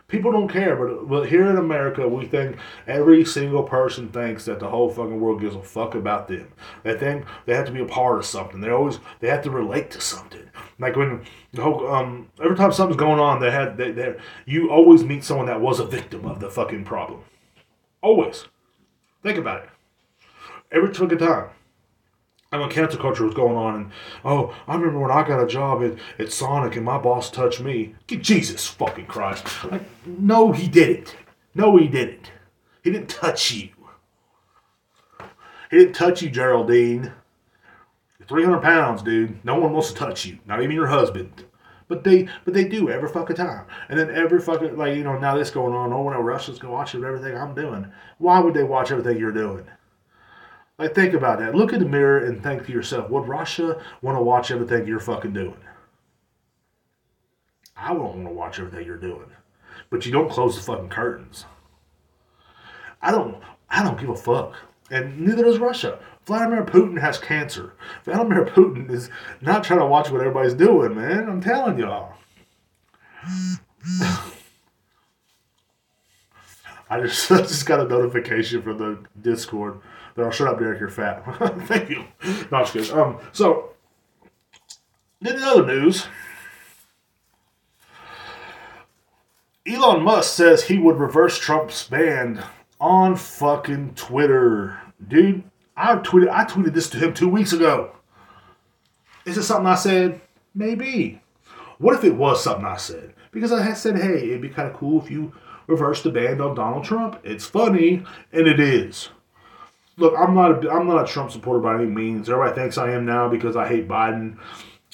[0.09, 2.57] People don't care, but but here in America, we think
[2.87, 6.53] every single person thinks that the whole fucking world gives a fuck about them.
[6.84, 8.61] They think they have to be a part of something.
[8.61, 10.49] They always they have to relate to something.
[10.78, 14.14] Like when the whole um every time something's going on, they had they they
[14.45, 17.24] you always meet someone that was a victim of the fucking problem.
[18.01, 18.47] Always.
[19.24, 19.70] Think about it.
[20.70, 21.49] Every fucking time.
[22.53, 23.90] And when cancel culture was going on, and
[24.24, 27.61] oh, I remember when I got a job at, at Sonic and my boss touched
[27.61, 27.94] me.
[28.07, 29.47] Jesus fucking Christ.
[29.64, 31.16] Like, no, he didn't.
[31.55, 32.30] No, he didn't.
[32.84, 33.70] He didn't touch you.
[35.70, 37.12] He didn't touch you, Geraldine.
[38.18, 39.44] You're 300 pounds, dude.
[39.44, 41.44] No one wants to touch you, not even your husband.
[41.88, 43.66] But they, but they do every fucking time.
[43.88, 45.92] And then every fucking like you know now this going on.
[45.92, 47.90] Oh, when Russians go watch everything I'm doing.
[48.18, 49.64] Why would they watch everything you're doing?
[50.79, 51.55] Like, think about that.
[51.55, 55.01] Look in the mirror and think to yourself, would Russia want to watch everything you're
[55.01, 55.57] fucking doing?
[57.77, 59.31] I won't want to watch everything you're doing.
[59.91, 61.45] But you don't close the fucking curtains.
[63.01, 63.37] I don't
[63.68, 64.55] I don't give a fuck.
[64.91, 65.99] And neither does Russia.
[66.27, 67.74] Vladimir Putin has cancer.
[68.05, 69.11] Vladimir Putin is
[69.41, 71.29] not trying to watch what everybody's doing, man.
[71.29, 72.14] I'm telling y'all.
[76.89, 79.81] I just, I just got a notification from the Discord
[80.17, 80.81] that I'll shut up, Derrek.
[80.81, 81.23] You're fat.
[81.67, 82.05] Thank you.
[82.51, 82.99] No, just kidding.
[82.99, 83.71] Um, so,
[85.21, 86.07] then in other news,
[89.67, 92.43] Elon Musk says he would reverse Trump's ban
[92.81, 94.81] on fucking Twitter.
[95.07, 95.43] Dude,
[95.77, 97.93] I tweeted I tweeted this to him two weeks ago.
[99.25, 100.21] Is it something I said?
[100.55, 101.21] Maybe.
[101.79, 103.12] What if it was something I said?
[103.33, 105.33] Because I had said, hey, it'd be kind of cool if you
[105.67, 107.21] reverse the ban on Donald Trump.
[107.25, 108.03] It's funny,
[108.33, 109.11] and it is.
[109.99, 112.28] Look, I'm not a, I'm not a Trump supporter by any means.
[112.28, 114.36] Everybody thinks I am now because I hate Biden,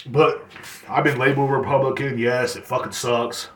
[0.07, 0.47] but
[0.89, 2.19] I've been labeled Republican.
[2.19, 3.49] Yes, it fucking sucks.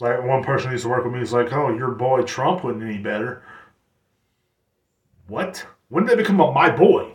[0.00, 2.84] Like one person used to work with me is like, "Oh, your boy Trump wasn't
[2.84, 3.42] any better."
[5.28, 5.64] What?
[5.88, 7.14] When did they become a, my boy?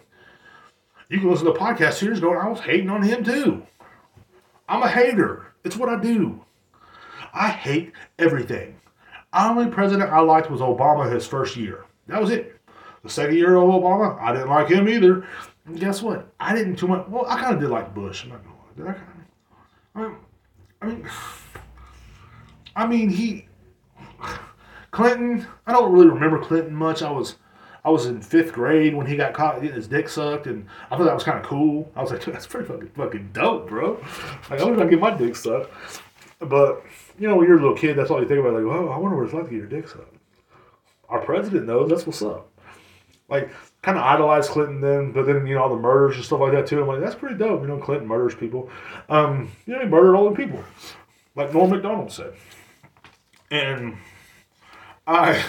[1.09, 3.63] You can listen to the podcast ago, and I was hating on him too.
[4.67, 5.53] I'm a hater.
[5.63, 6.43] It's what I do.
[7.33, 8.79] I hate everything.
[9.33, 11.85] The only president I liked was Obama his first year.
[12.07, 12.54] That was it.
[13.05, 15.27] The second year of Obama, I didn't like him either.
[15.67, 16.33] And guess what?
[16.39, 17.07] I didn't too much.
[17.07, 18.23] Well, I kind of did like Bush.
[18.23, 18.95] I'm not gonna lie.
[19.95, 20.15] I kind of?
[20.81, 21.09] I mean,
[22.75, 23.45] I mean, he
[24.91, 25.45] Clinton.
[25.67, 27.03] I don't really remember Clinton much.
[27.03, 27.35] I was
[27.83, 30.97] I was in fifth grade when he got caught getting his dick sucked, and I
[30.97, 31.91] thought that was kind of cool.
[31.95, 34.03] I was like, that's pretty fucking fucking dope, bro.
[34.49, 35.71] Like, I want to get my dick sucked.
[36.39, 36.83] But
[37.19, 38.53] you know, when you're a little kid, that's all you think about.
[38.53, 40.15] Like, oh, I wonder what it's like to get your dick sucked.
[41.07, 41.87] Our president knows.
[41.91, 42.49] That's what's up
[43.29, 43.49] like
[43.81, 46.53] kind of idolized Clinton then, but then you know all the murders and stuff like
[46.53, 46.81] that too.
[46.81, 47.61] I'm like, that's pretty dope.
[47.61, 48.69] You know, Clinton murders people.
[49.09, 50.63] Um, you know, he murdered all the people,
[51.35, 52.33] like Norm Macdonald said.
[53.51, 53.97] And
[55.07, 55.43] I,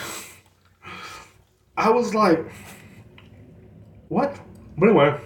[1.77, 2.51] I was like,
[4.09, 4.39] what?
[4.79, 5.21] But anyway,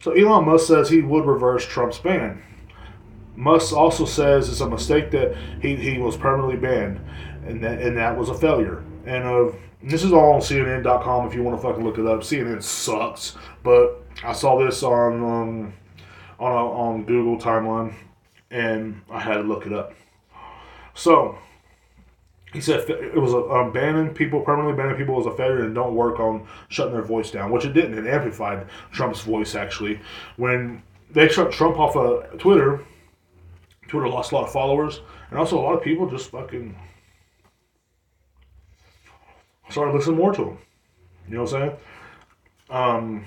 [0.00, 2.42] so Elon Musk says he would reverse Trump's ban.
[3.36, 7.00] Musk also says it's a mistake that he, he was permanently banned,
[7.46, 8.82] and that and that was a failure.
[9.06, 12.20] And of this is all on CNN.com if you want to fucking look it up.
[12.20, 15.72] CNN sucks, but I saw this on um,
[16.38, 17.94] on a, on Google timeline,
[18.50, 19.94] and I had to look it up.
[20.94, 21.38] So
[22.52, 25.74] he said it was a, um, banning people permanently banning people was a failure and
[25.74, 27.98] don't work on shutting their voice down, which it didn't.
[27.98, 30.00] It amplified Trump's voice actually
[30.36, 32.84] when they shut Trump off of Twitter.
[33.86, 35.00] Twitter lost a lot of followers,
[35.30, 36.76] and also a lot of people just fucking
[39.70, 40.58] started listening more to him.
[41.28, 41.76] You know what I'm saying?
[42.70, 43.24] Um,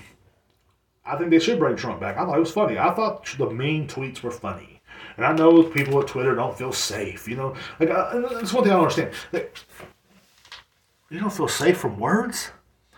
[1.05, 2.17] I think they should bring Trump back.
[2.17, 2.77] I thought it was funny.
[2.77, 4.81] I thought the mean tweets were funny.
[5.17, 7.27] And I know people at Twitter don't feel safe.
[7.27, 9.11] You know, like that's one thing I don't understand.
[9.31, 9.57] Like,
[11.09, 12.51] you don't feel safe from words.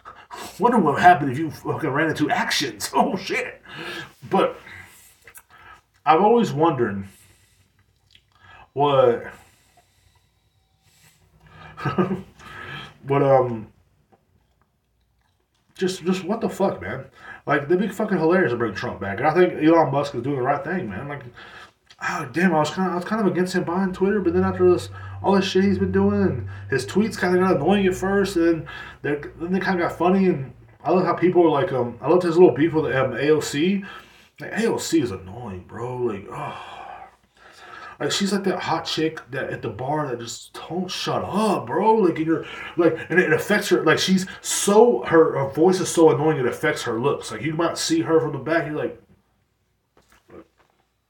[0.59, 2.91] Wonder what would happen if you fucking ran into actions.
[2.95, 3.61] Oh shit!
[4.29, 4.59] But
[6.05, 7.05] I've always wondered
[8.73, 9.25] what
[13.05, 13.67] But um,
[15.75, 17.05] just just what the fuck, man?
[17.45, 20.23] Like they'd be fucking hilarious to bring Trump back, and I think Elon Musk is
[20.23, 21.07] doing the right thing, man.
[21.07, 21.23] Like,
[22.09, 24.33] oh damn, I was kind of I was kind of against him buying Twitter, but
[24.33, 24.89] then after this
[25.21, 28.35] all this shit he's been doing, and his tweets kind of got annoying at first,
[28.35, 28.65] and
[29.01, 31.97] then then they kind of got funny, and I love how people are like um
[32.01, 33.85] I loved his little beef with um, AOC.
[34.39, 35.97] Like AOC is annoying, bro.
[35.97, 36.72] Like oh
[38.03, 41.67] Like she's like that hot chick that at the bar that just don't shut up,
[41.67, 41.95] bro.
[41.95, 42.45] Like you're
[42.77, 43.83] like, and it affects her.
[43.83, 47.31] Like she's so her her voice is so annoying it affects her looks.
[47.31, 49.01] Like you might see her from the back, you're like,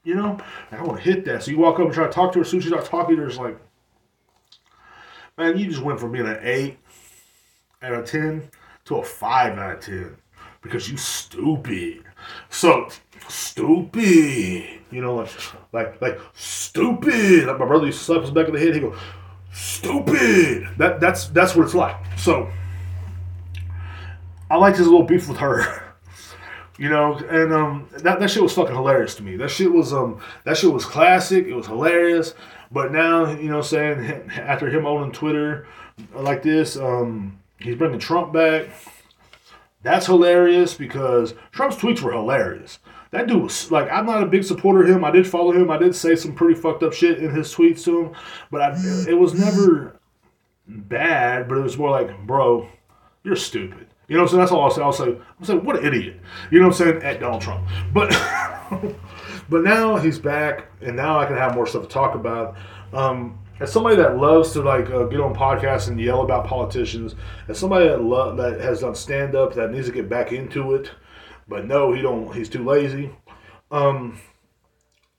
[0.04, 0.38] you know,
[0.70, 1.42] I want to hit that.
[1.42, 2.42] So you walk up and try to talk to her.
[2.42, 3.58] As soon as she's not talking, there's like,
[5.36, 6.78] man, you just went from being an eight
[7.82, 8.48] out of ten
[8.84, 10.16] to a five out of ten
[10.62, 12.04] because you stupid.
[12.50, 12.88] So
[13.28, 14.80] stupid.
[14.90, 15.30] You know, like
[15.72, 17.46] like like stupid.
[17.46, 18.74] Like my brother used to slap his back of the head.
[18.74, 18.94] He go,
[19.52, 20.68] stupid.
[20.78, 21.96] That that's that's what it's like.
[22.16, 22.50] So
[24.50, 25.80] I liked his little beef with her.
[26.76, 29.36] You know, and um, that, that shit was fucking hilarious to me.
[29.36, 31.46] That shit was um, that shit was classic.
[31.46, 32.34] It was hilarious.
[32.72, 34.00] But now, you know, saying
[34.36, 35.68] after him owning Twitter
[36.12, 38.70] like this, um, he's bringing Trump back.
[39.84, 42.78] That's hilarious because Trump's tweets were hilarious.
[43.10, 45.04] That dude was like, I'm not a big supporter of him.
[45.04, 45.70] I did follow him.
[45.70, 48.12] I did say some pretty fucked up shit in his tweets to him,
[48.50, 48.70] but I,
[49.08, 50.00] it was never
[50.66, 51.48] bad.
[51.48, 52.66] But it was more like, bro,
[53.22, 53.86] you're stupid.
[54.08, 54.40] You know what I'm saying?
[54.40, 54.82] That's all I'll say.
[54.82, 56.18] I'll say, I'll say, what an idiot.
[56.50, 57.02] You know what I'm saying?
[57.02, 57.68] At Donald Trump.
[57.92, 58.10] But
[59.50, 62.56] but now he's back, and now I can have more stuff to talk about.
[62.94, 67.14] Um, as somebody that loves to like uh, get on podcasts and yell about politicians,
[67.48, 70.74] as somebody that lo- that has done stand up that needs to get back into
[70.74, 70.90] it,
[71.48, 72.32] but no, he don't.
[72.34, 73.10] He's too lazy.
[73.70, 74.20] Um,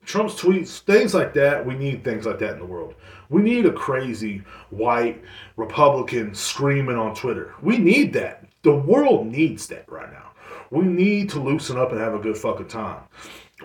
[0.04, 1.66] Trump's tweets, things like that.
[1.66, 2.94] We need things like that in the world.
[3.28, 5.20] We need a crazy white
[5.56, 7.52] Republican screaming on Twitter.
[7.60, 8.44] We need that.
[8.62, 10.30] The world needs that right now.
[10.70, 13.00] We need to loosen up and have a good fucking time.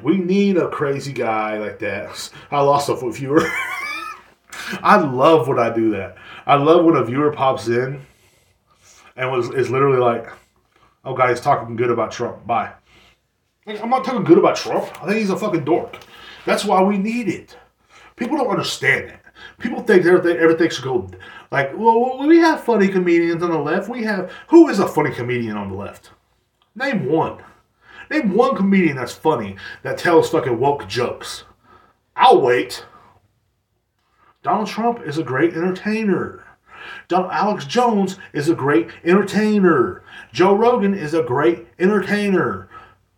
[0.01, 2.31] We need a crazy guy like that.
[2.49, 3.47] I lost a viewer.
[4.81, 6.17] I love when I do that.
[6.45, 8.01] I love when a viewer pops in
[9.15, 10.27] and was is literally like,
[11.05, 12.45] "Oh, guys, talking good about Trump.
[12.45, 12.71] Bye."
[13.65, 14.85] Like, I'm not talking good about Trump.
[15.01, 15.97] I think he's a fucking dork.
[16.45, 17.57] That's why we need it.
[18.15, 19.21] People don't understand that.
[19.59, 21.09] People think everything everything should go
[21.51, 23.89] like, well, we have funny comedians on the left.
[23.89, 26.11] We have who is a funny comedian on the left?
[26.75, 27.43] Name one.
[28.09, 31.43] Name one comedian that's funny that tells fucking woke jokes.
[32.15, 32.85] I'll wait.
[34.43, 36.43] Donald Trump is a great entertainer.
[37.07, 40.03] Don- Alex Jones is a great entertainer.
[40.33, 42.69] Joe Rogan is a great entertainer.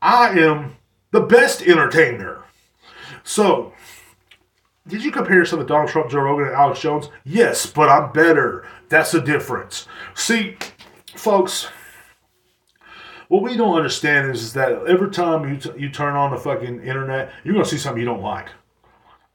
[0.01, 0.75] I am
[1.11, 2.43] the best entertainer.
[3.23, 3.73] So,
[4.87, 7.09] did you compare yourself to Donald Trump, Joe Rogan, and Alex Jones?
[7.23, 8.67] Yes, but I'm better.
[8.89, 9.87] That's the difference.
[10.13, 10.57] See,
[11.15, 11.69] folks,
[13.29, 16.37] what we don't understand is, is that every time you, t- you turn on the
[16.37, 18.49] fucking internet, you're going to see something you don't like.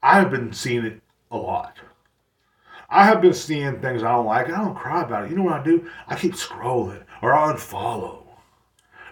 [0.03, 1.01] I've been seeing it
[1.31, 1.77] a lot.
[2.89, 5.29] I have been seeing things I don't like, I don't cry about it.
[5.29, 5.89] You know what I do?
[6.07, 8.23] I keep scrolling, or I unfollow.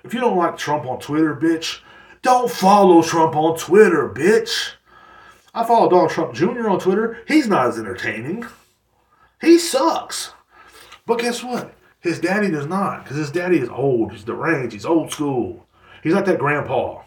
[0.03, 1.81] If you don't like Trump on Twitter, bitch,
[2.21, 4.71] don't follow Trump on Twitter, bitch.
[5.53, 6.69] I follow Donald Trump Jr.
[6.69, 7.19] on Twitter.
[7.27, 8.45] He's not as entertaining.
[9.41, 10.33] He sucks.
[11.05, 11.73] But guess what?
[11.99, 14.11] His daddy does not, because his daddy is old.
[14.11, 14.73] He's deranged.
[14.73, 15.65] He's old school.
[16.03, 17.01] He's like that grandpa.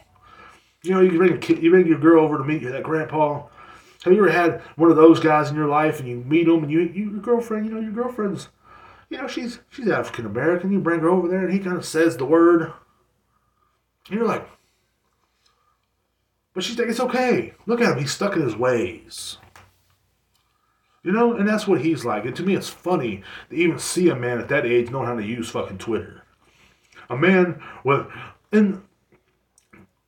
[0.83, 3.43] You know, you bring a kid, you bring your girl over to meet that grandpa.
[4.05, 6.63] Have you ever had one of those guys in your life, and you meet them,
[6.63, 8.49] and you, you your girlfriend, you know, your girlfriend's,
[9.11, 10.73] you know, she's she's African American.
[10.73, 12.73] You bring her over there, and he kind of says the word.
[14.09, 14.49] And you're like,
[16.55, 17.55] but she's like, it's okay.
[17.67, 17.99] Look at him.
[17.99, 19.39] He's stuck in his ways.
[21.03, 22.25] You know, and that's what he's like.
[22.25, 25.15] And to me, it's funny to even see a man at that age know how
[25.15, 26.25] to use fucking Twitter.
[27.09, 28.07] A man with,
[28.53, 28.83] and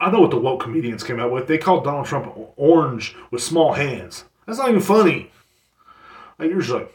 [0.02, 1.46] I know what the woke comedians came out with.
[1.46, 4.24] They called Donald Trump orange with small hands.
[4.46, 5.30] That's not even funny.
[6.40, 6.92] Like, you're just like,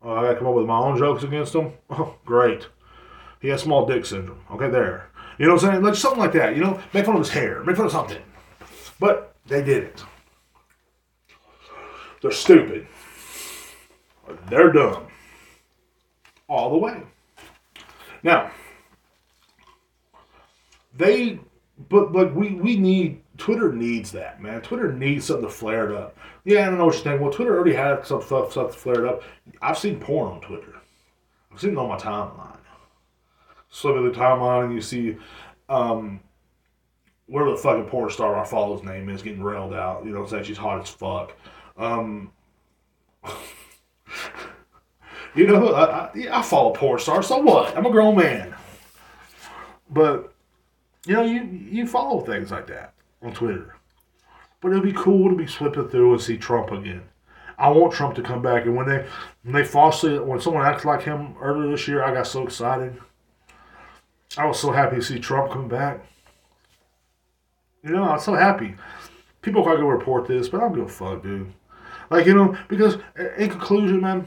[0.00, 1.72] oh, I gotta come up with my own jokes against him?
[1.90, 2.68] Oh, great.
[3.40, 4.38] He has small dick syndrome.
[4.52, 5.10] Okay, there.
[5.38, 5.82] You know what I'm saying?
[5.82, 6.54] Like something like that.
[6.54, 8.22] You know, make fun of his hair, make fun of something.
[9.00, 10.04] But they did it.
[12.22, 12.86] They're stupid.
[14.48, 15.08] They're dumb.
[16.48, 17.02] All the way.
[18.22, 18.52] Now,
[20.96, 21.40] they,
[21.88, 24.60] but like we we need Twitter needs that man.
[24.62, 26.16] Twitter needs something to flare it up.
[26.44, 27.20] Yeah, I don't know what you think.
[27.20, 29.22] Well, Twitter already had some stuff stuff to flare it up.
[29.62, 30.74] I've seen porn on Twitter.
[31.52, 32.56] I've seen it on my timeline
[33.76, 35.16] slip of the timeline and you see
[35.68, 36.20] um,
[37.26, 40.04] whatever the fucking porn star I follow's name is getting railed out.
[40.04, 40.44] You know saying?
[40.44, 41.36] She's hot as fuck.
[41.76, 42.32] Um,
[45.34, 47.76] you know, I, I, I follow porn stars, so what?
[47.76, 48.54] I'm a grown man.
[49.90, 50.32] But,
[51.06, 52.92] you know, you, you follow things like that
[53.22, 53.76] on Twitter.
[54.60, 57.02] But it'd be cool to be flipping through and see Trump again.
[57.58, 58.66] I want Trump to come back.
[58.66, 59.06] And when they
[59.42, 62.98] when they falsely when someone acts like him earlier this year, I got so excited.
[64.36, 66.04] I was so happy to see Trump come back.
[67.82, 68.74] You know, I'm so happy.
[69.42, 71.52] people probably gonna report this, but I don't give a fuck, dude.
[72.10, 74.26] Like you know, because uh, in conclusion, man,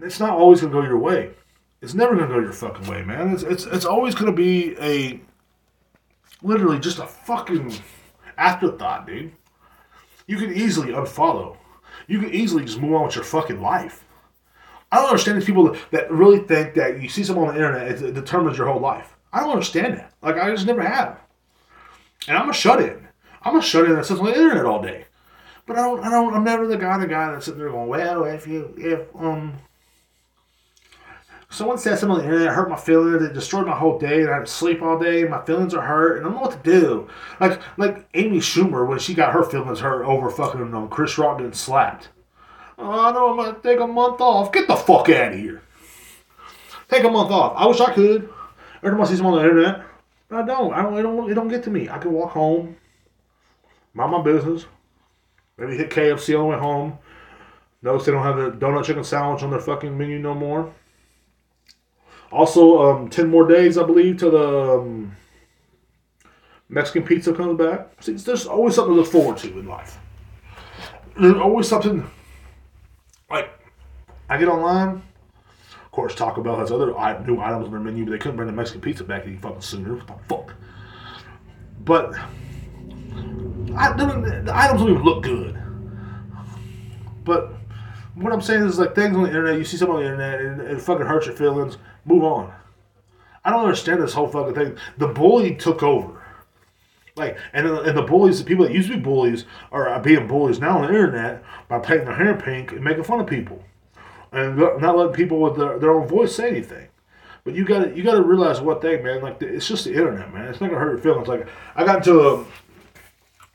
[0.00, 1.32] it's not always gonna go your way.
[1.82, 3.32] It's never gonna go your fucking way, man.
[3.32, 5.20] It's it's it's always gonna be a
[6.40, 7.74] literally just a fucking
[8.38, 9.32] afterthought, dude.
[10.26, 11.56] You can easily unfollow.
[12.06, 14.04] You can easily just move on with your fucking life.
[14.92, 18.02] I don't understand these people that really think that you see someone on the internet,
[18.02, 19.16] it determines your whole life.
[19.32, 20.12] I don't understand that.
[20.20, 21.18] Like, I just never have.
[22.28, 23.08] And I'm a shut in.
[23.42, 25.06] I'm a shut in that sits on the internet all day.
[25.66, 27.88] But I don't, I don't, I'm never the guy, the guy that's sitting there going,
[27.88, 29.54] well, if you, if, um,
[31.52, 34.30] someone said something on the internet, hurt my feelings, it destroyed my whole day, and
[34.30, 36.42] I had to sleep all day, and my feelings are hurt, and I don't know
[36.42, 37.08] what to do.
[37.40, 41.38] Like, like Amy Schumer when she got her feelings hurt over fucking um, Chris Rock
[41.38, 42.08] getting slapped.
[42.78, 44.50] Oh, I know I'm gonna take a month off.
[44.50, 45.62] Get the fuck out of here.
[46.88, 47.52] Take a month off.
[47.56, 48.28] I wish I could.
[48.82, 49.84] Every time I see someone on the internet,
[50.30, 50.72] I don't.
[50.72, 50.98] I don't.
[50.98, 51.30] It don't.
[51.30, 51.88] It don't get to me.
[51.88, 52.76] I can walk home,
[53.94, 54.64] mind my business.
[55.58, 56.98] Maybe hit KFC on the way home.
[57.82, 60.72] Notice they don't have the donut chicken sandwich on their fucking menu no more.
[62.32, 65.14] Also, um, ten more days, I believe, till the um,
[66.70, 67.90] Mexican pizza comes back.
[68.00, 69.98] See, there's always something to look forward to in life.
[71.20, 72.10] There's always something
[73.28, 73.50] like
[74.30, 75.02] I get online.
[75.84, 76.86] Of course, Taco Bell has other
[77.26, 79.60] new items on their menu, but they couldn't bring the Mexican pizza back any fucking
[79.60, 79.94] sooner.
[79.94, 80.54] What the fuck?
[81.84, 82.14] But
[83.76, 85.58] I, the, the items don't even look good.
[87.24, 87.52] But
[88.14, 89.58] what I'm saying is like things on the internet.
[89.58, 91.76] You see something on the internet and it fucking hurts your feelings.
[92.04, 92.52] Move on.
[93.44, 94.76] I don't understand this whole fucking thing.
[94.98, 96.22] The bully took over.
[97.14, 100.26] Like, and, uh, and the bullies, the people that used to be bullies, are being
[100.26, 103.62] bullies now on the internet by painting their hair pink and making fun of people,
[104.32, 106.88] and not letting people with their, their own voice say anything.
[107.44, 109.20] But you got to you got to realize what thing, man.
[109.20, 110.48] Like it's just the internet, man.
[110.48, 111.28] It's not gonna hurt your feelings.
[111.28, 112.44] Like I got into a,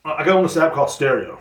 [0.04, 1.40] I got on this app called Stereo,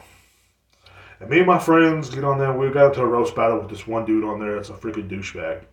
[1.19, 2.53] and me and my friends get on there.
[2.53, 4.55] We got into a roast battle with this one dude on there.
[4.55, 5.65] That's a freaking douchebag,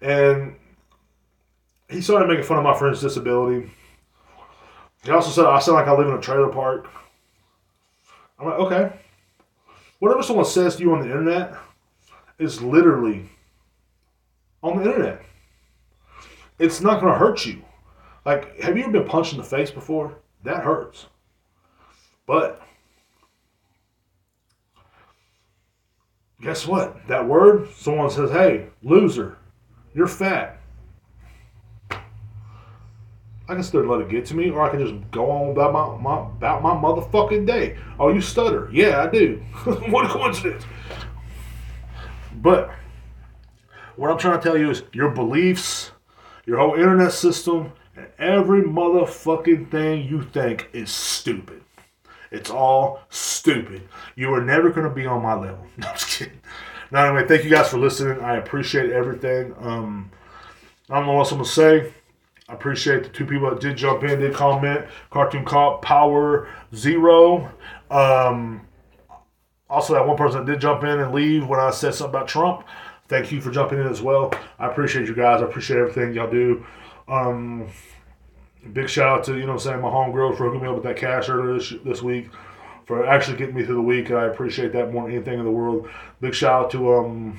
[0.00, 0.54] and
[1.88, 3.70] he started making fun of my friend's disability.
[5.04, 6.88] He also said I sound like I live in a trailer park.
[8.38, 8.92] I'm like, okay.
[9.98, 11.54] Whatever someone says to you on the internet
[12.38, 13.28] is literally
[14.62, 15.22] on the internet.
[16.58, 17.62] It's not going to hurt you.
[18.24, 20.16] Like, have you ever been punched in the face before?
[20.44, 21.06] That hurts.
[22.26, 22.62] But
[26.40, 27.06] guess what?
[27.08, 29.38] That word, someone says, hey, loser,
[29.98, 30.60] you're fat.
[31.90, 35.72] I can still let it get to me, or I can just go on about
[35.72, 37.76] my, my about my motherfucking day.
[37.98, 38.68] Oh, you stutter?
[38.72, 39.36] Yeah, I do.
[39.88, 40.64] what a coincidence!
[42.36, 42.70] But
[43.96, 45.90] what I'm trying to tell you is your beliefs,
[46.46, 51.62] your whole internet system, and every motherfucking thing you think is stupid.
[52.30, 53.88] It's all stupid.
[54.14, 55.66] You are never to be on my level.
[55.78, 56.40] No, I'm just kidding.
[56.90, 58.20] Now, anyway, thank you guys for listening.
[58.20, 59.54] I appreciate everything.
[59.60, 60.10] Um,
[60.88, 61.92] I don't know what else I'm going to say.
[62.48, 64.86] I appreciate the two people that did jump in, did comment.
[65.10, 67.52] Cartoon Cop Power Zero.
[67.90, 68.62] Um,
[69.68, 72.28] also, that one person that did jump in and leave when I said something about
[72.28, 72.64] Trump.
[73.08, 74.32] Thank you for jumping in as well.
[74.58, 75.42] I appreciate you guys.
[75.42, 76.64] I appreciate everything y'all do.
[77.06, 77.68] Um,
[78.72, 80.84] big shout out to, you know I'm saying, my homegirl for hooking me up with
[80.84, 82.28] that cash earlier this, this week,
[82.88, 84.10] for actually getting me through the week.
[84.10, 85.90] I appreciate that more than anything in the world.
[86.22, 87.38] Big shout out to, um,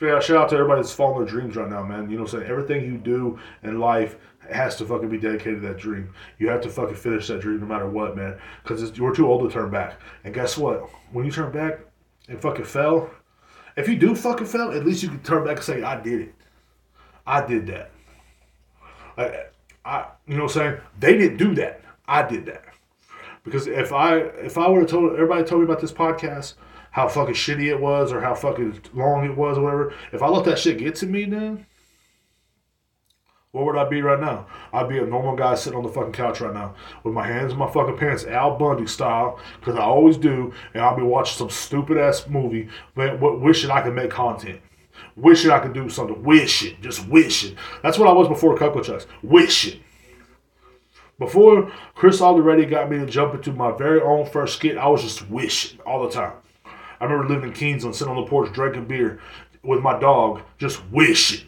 [0.00, 2.08] shout out to everybody that's following their dreams right now, man.
[2.08, 2.50] You know what I'm saying?
[2.50, 4.16] Everything you do in life
[4.50, 6.14] has to fucking be dedicated to that dream.
[6.38, 8.38] You have to fucking finish that dream no matter what, man.
[8.62, 10.00] Because you're too old to turn back.
[10.24, 10.88] And guess what?
[11.12, 11.80] When you turn back
[12.28, 13.10] and fucking fail,
[13.76, 16.22] if you do fucking fail, at least you can turn back and say, I did
[16.22, 16.34] it.
[17.26, 17.90] I did that.
[19.18, 19.44] I,
[19.84, 20.80] I you know what I'm saying?
[20.98, 21.82] They didn't do that.
[22.08, 22.64] I did that.
[23.44, 26.54] Because if I if I would have told everybody told me about this podcast,
[26.90, 30.28] how fucking shitty it was or how fucking long it was or whatever, if I
[30.28, 31.66] let that shit get to me, then
[33.52, 34.46] where would I be right now?
[34.72, 36.74] I'd be a normal guy sitting on the fucking couch right now
[37.04, 40.82] with my hands in my fucking pants, Al Bundy style, because I always do, and
[40.82, 44.60] I'll be watching some stupid ass movie, but wishing I could make content.
[45.16, 46.20] Wishing I could do something.
[46.22, 46.76] Wishing.
[46.80, 47.56] Just wishing.
[47.82, 49.06] That's what I was before Cuckoo Chucks.
[49.22, 49.80] Wishing.
[51.18, 55.02] Before Chris already got me to jump into my very own first skit, I was
[55.02, 56.32] just wishing all the time.
[57.00, 59.20] I remember living in Kingsland, sitting on the porch drinking beer
[59.62, 61.46] with my dog, just wishing.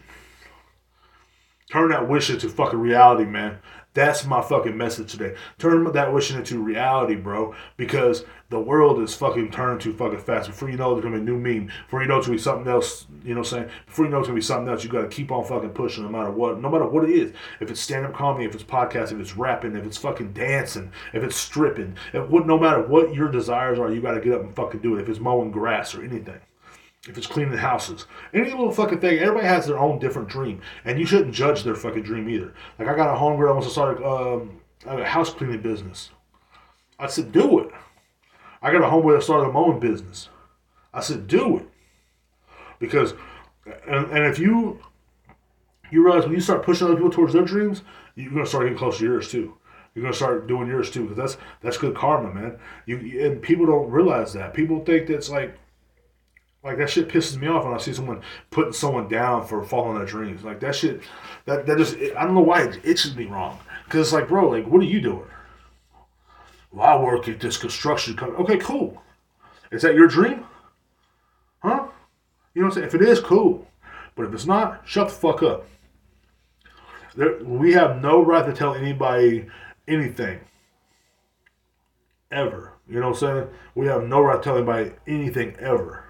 [1.71, 3.59] Turn that wish into fucking reality, man.
[3.97, 5.35] That's my fucking message today.
[5.57, 7.55] Turn that wishing into reality, bro.
[7.79, 10.51] Because the world is fucking turning too fucking fast.
[10.51, 11.71] Before you know, there's gonna be a new meme.
[11.87, 13.07] Before you know, it's gonna be something else.
[13.25, 14.85] You know, what I'm saying before you know, it's gonna be something else.
[14.85, 16.61] You gotta keep on fucking pushing, no matter what.
[16.61, 17.33] No matter what it is.
[17.59, 20.93] If it's stand up comedy, if it's podcasting, if it's rapping, if it's fucking dancing,
[21.15, 24.43] if it's stripping, if what, no matter what your desires are, you gotta get up
[24.43, 25.01] and fucking do it.
[25.01, 26.41] If it's mowing grass or anything
[27.09, 29.19] if it's cleaning houses, any little fucking thing.
[29.19, 32.55] Everybody has their own different dream, and you shouldn't judge their fucking dream either.
[32.79, 36.11] Like I got a homegirl wants to start um, a house cleaning business.
[36.99, 37.71] I said, do it.
[38.63, 40.29] I got a homeboy that started a mowing business.
[40.93, 41.69] I said, do it,
[42.79, 43.15] because,
[43.87, 44.81] and, and if you
[45.91, 47.83] you realize when you start pushing other people towards their dreams,
[48.15, 49.57] you're gonna start getting close to yours too.
[49.95, 52.59] You're gonna start doing yours too, because that's that's good karma, man.
[52.87, 54.55] You and people don't realize that.
[54.55, 55.57] People think that's like
[56.63, 59.97] like that shit pisses me off when I see someone putting someone down for following
[59.97, 60.43] their dreams.
[60.43, 61.03] Like that shit,
[61.45, 63.59] that that just I don't know why it itches me wrong.
[63.89, 65.27] Cause it's like, bro, like what are you doing?
[66.73, 68.43] Well, I work at this construction company.
[68.43, 69.01] Okay, cool.
[69.71, 70.45] Is that your dream?
[71.61, 71.89] Huh?
[72.55, 72.87] You know what I'm saying?
[72.87, 73.67] If it is, cool.
[74.15, 75.67] But if it's not, shut the fuck up.
[77.15, 79.47] There, we have no right to tell anybody
[79.89, 80.41] anything.
[82.31, 82.73] Ever.
[82.89, 83.49] You know what I'm saying?
[83.75, 86.06] We have no right to tell anybody anything ever.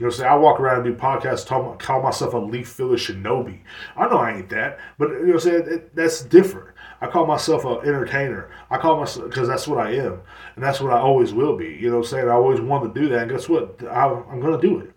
[0.00, 3.06] You know, say I walk around and do podcasts, talk, call myself a Leaf Village
[3.06, 3.60] shinobi.
[3.96, 6.70] I know I ain't that, but you know, say it, that's different.
[7.02, 8.50] I call myself an entertainer.
[8.70, 10.22] I call myself because that's what I am,
[10.56, 11.78] and that's what I always will be.
[11.78, 13.76] You know, saying I always wanted to do that, and guess what?
[13.84, 14.90] I, I'm gonna do it.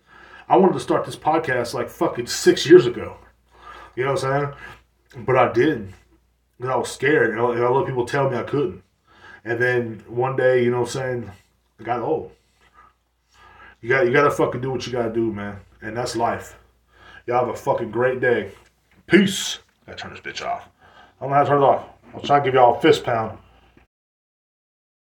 [0.48, 3.18] I wanted to start this podcast like fucking six years ago.
[3.96, 4.54] You know what I'm
[5.12, 5.24] saying?
[5.26, 5.92] But I didn't.
[6.60, 7.30] And I was scared.
[7.30, 8.82] And I let people tell me I couldn't.
[9.44, 11.30] And then one day, you know what I'm saying,
[11.78, 12.32] I got old.
[13.84, 15.58] You got you gotta fucking do what you gotta do, man.
[15.82, 16.56] And that's life.
[17.26, 18.50] Y'all have a fucking great day.
[19.06, 19.58] Peace.
[19.86, 20.70] I gotta turn this bitch off.
[21.20, 21.84] I don't know how to turn it off.
[22.14, 23.36] I'll try to give y'all a fist pound.